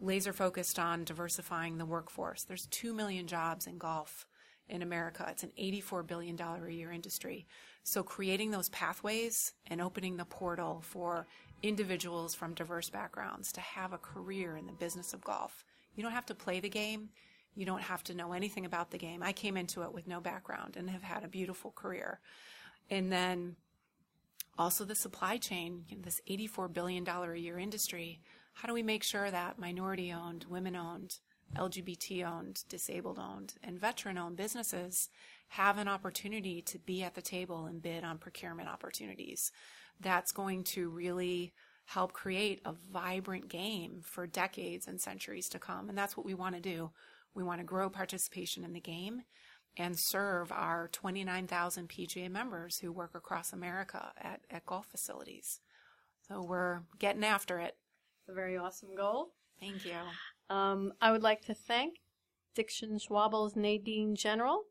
Laser 0.00 0.32
focused 0.32 0.78
on 0.78 1.04
diversifying 1.04 1.78
the 1.78 1.84
workforce. 1.84 2.42
There's 2.42 2.66
2 2.66 2.92
million 2.92 3.28
jobs 3.28 3.66
in 3.66 3.78
golf 3.78 4.26
in 4.70 4.82
America. 4.82 5.26
It's 5.28 5.42
an 5.42 5.52
$84 5.58 6.06
billion 6.06 6.40
a 6.40 6.68
year 6.70 6.92
industry. 6.92 7.46
So 7.82 8.02
creating 8.02 8.50
those 8.50 8.68
pathways 8.70 9.52
and 9.66 9.80
opening 9.80 10.16
the 10.16 10.24
portal 10.24 10.82
for 10.82 11.26
individuals 11.62 12.34
from 12.34 12.54
diverse 12.54 12.88
backgrounds 12.88 13.52
to 13.52 13.60
have 13.60 13.92
a 13.92 13.98
career 13.98 14.56
in 14.56 14.66
the 14.66 14.72
business 14.72 15.12
of 15.12 15.22
golf. 15.22 15.64
You 15.94 16.02
don't 16.02 16.12
have 16.12 16.26
to 16.26 16.34
play 16.34 16.60
the 16.60 16.68
game. 16.68 17.10
You 17.54 17.66
don't 17.66 17.82
have 17.82 18.04
to 18.04 18.14
know 18.14 18.32
anything 18.32 18.64
about 18.64 18.90
the 18.90 18.98
game. 18.98 19.22
I 19.22 19.32
came 19.32 19.56
into 19.56 19.82
it 19.82 19.92
with 19.92 20.06
no 20.06 20.20
background 20.20 20.76
and 20.76 20.88
have 20.88 21.02
had 21.02 21.24
a 21.24 21.28
beautiful 21.28 21.72
career. 21.72 22.20
And 22.88 23.12
then 23.12 23.56
also 24.58 24.84
the 24.84 24.94
supply 24.94 25.36
chain, 25.36 25.84
this 26.02 26.20
$84 26.28 26.72
billion 26.72 27.06
a 27.06 27.34
year 27.34 27.58
industry. 27.58 28.20
How 28.52 28.68
do 28.68 28.74
we 28.74 28.82
make 28.82 29.02
sure 29.02 29.30
that 29.30 29.58
minority 29.58 30.12
owned, 30.12 30.46
women 30.48 30.76
owned, 30.76 31.16
LGBT 31.56 32.24
owned, 32.24 32.64
disabled 32.68 33.18
owned, 33.18 33.54
and 33.62 33.78
veteran 33.78 34.18
owned 34.18 34.36
businesses 34.36 35.08
have 35.48 35.78
an 35.78 35.88
opportunity 35.88 36.62
to 36.62 36.78
be 36.78 37.02
at 37.02 37.14
the 37.14 37.22
table 37.22 37.66
and 37.66 37.82
bid 37.82 38.04
on 38.04 38.18
procurement 38.18 38.68
opportunities? 38.68 39.50
That's 40.00 40.32
going 40.32 40.64
to 40.64 40.88
really 40.88 41.52
help 41.86 42.12
create 42.12 42.60
a 42.64 42.72
vibrant 42.92 43.48
game 43.48 44.00
for 44.04 44.26
decades 44.26 44.86
and 44.86 45.00
centuries 45.00 45.48
to 45.48 45.58
come. 45.58 45.88
And 45.88 45.98
that's 45.98 46.16
what 46.16 46.24
we 46.24 46.34
want 46.34 46.54
to 46.54 46.60
do. 46.60 46.90
We 47.34 47.42
want 47.42 47.60
to 47.60 47.64
grow 47.64 47.90
participation 47.90 48.64
in 48.64 48.72
the 48.72 48.80
game 48.80 49.22
and 49.76 49.98
serve 49.98 50.52
our 50.52 50.88
29,000 50.92 51.88
PGA 51.88 52.30
members 52.30 52.78
who 52.78 52.92
work 52.92 53.14
across 53.14 53.52
America 53.52 54.12
at, 54.20 54.40
at 54.50 54.66
golf 54.66 54.86
facilities. 54.86 55.60
So 56.28 56.42
we're 56.42 56.82
getting 56.98 57.24
after 57.24 57.58
it. 57.58 57.76
It's 58.20 58.28
a 58.28 58.34
very 58.34 58.56
awesome 58.56 58.94
goal. 58.96 59.30
Thank 59.60 59.84
you. 59.84 59.96
Um, 60.50 60.92
I 61.00 61.12
would 61.12 61.22
like 61.22 61.42
to 61.42 61.54
thank 61.54 62.00
Dixon 62.56 62.98
Schwabl's 62.98 63.54
Nadine 63.54 64.16
General 64.16 64.64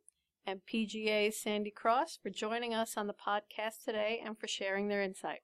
and 0.45 0.59
PGA's 0.69 1.39
Sandy 1.39 1.71
Cross 1.71 2.19
for 2.21 2.29
joining 2.29 2.73
us 2.73 2.97
on 2.97 3.07
the 3.07 3.13
podcast 3.13 3.85
today 3.85 4.21
and 4.23 4.37
for 4.37 4.47
sharing 4.47 4.89
their 4.89 5.01
insight. 5.01 5.39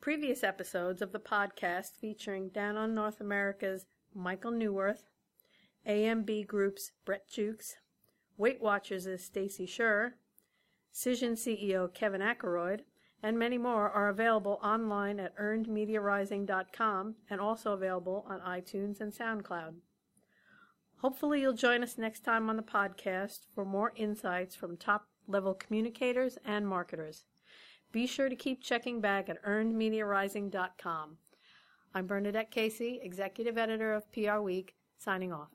Previous 0.00 0.44
episodes 0.44 1.02
of 1.02 1.10
the 1.10 1.18
podcast 1.18 1.96
featuring 2.00 2.50
Danone 2.50 2.94
North 2.94 3.20
America's 3.20 3.84
Michael 4.14 4.52
Neuwirth, 4.52 5.02
AMB 5.84 6.46
Group's 6.46 6.92
Brett 7.04 7.28
Jewkes, 7.28 7.74
Weight 8.36 8.60
Watchers' 8.62 9.24
Stacy 9.24 9.66
Schur, 9.66 10.12
Cision 10.94 11.32
CEO 11.32 11.92
Kevin 11.92 12.20
Akeroyd, 12.20 12.82
and 13.22 13.38
many 13.38 13.58
more 13.58 13.90
are 13.90 14.08
available 14.08 14.58
online 14.62 15.20
at 15.20 15.36
earnedmediarising.com 15.36 17.14
and 17.28 17.40
also 17.40 17.72
available 17.72 18.26
on 18.28 18.40
iTunes 18.40 19.00
and 19.00 19.12
SoundCloud. 19.12 19.74
Hopefully, 20.98 21.40
you'll 21.40 21.54
join 21.54 21.82
us 21.82 21.96
next 21.96 22.20
time 22.20 22.50
on 22.50 22.56
the 22.56 22.62
podcast 22.62 23.40
for 23.54 23.64
more 23.64 23.92
insights 23.96 24.54
from 24.54 24.76
top 24.76 25.06
level 25.26 25.54
communicators 25.54 26.38
and 26.44 26.66
marketers. 26.66 27.24
Be 27.92 28.06
sure 28.06 28.28
to 28.28 28.36
keep 28.36 28.62
checking 28.62 29.00
back 29.00 29.28
at 29.28 29.42
earnedmediarising.com. 29.44 31.16
I'm 31.94 32.06
Bernadette 32.06 32.50
Casey, 32.50 33.00
Executive 33.02 33.58
Editor 33.58 33.94
of 33.94 34.12
PR 34.12 34.38
Week, 34.38 34.74
signing 34.98 35.32
off. 35.32 35.48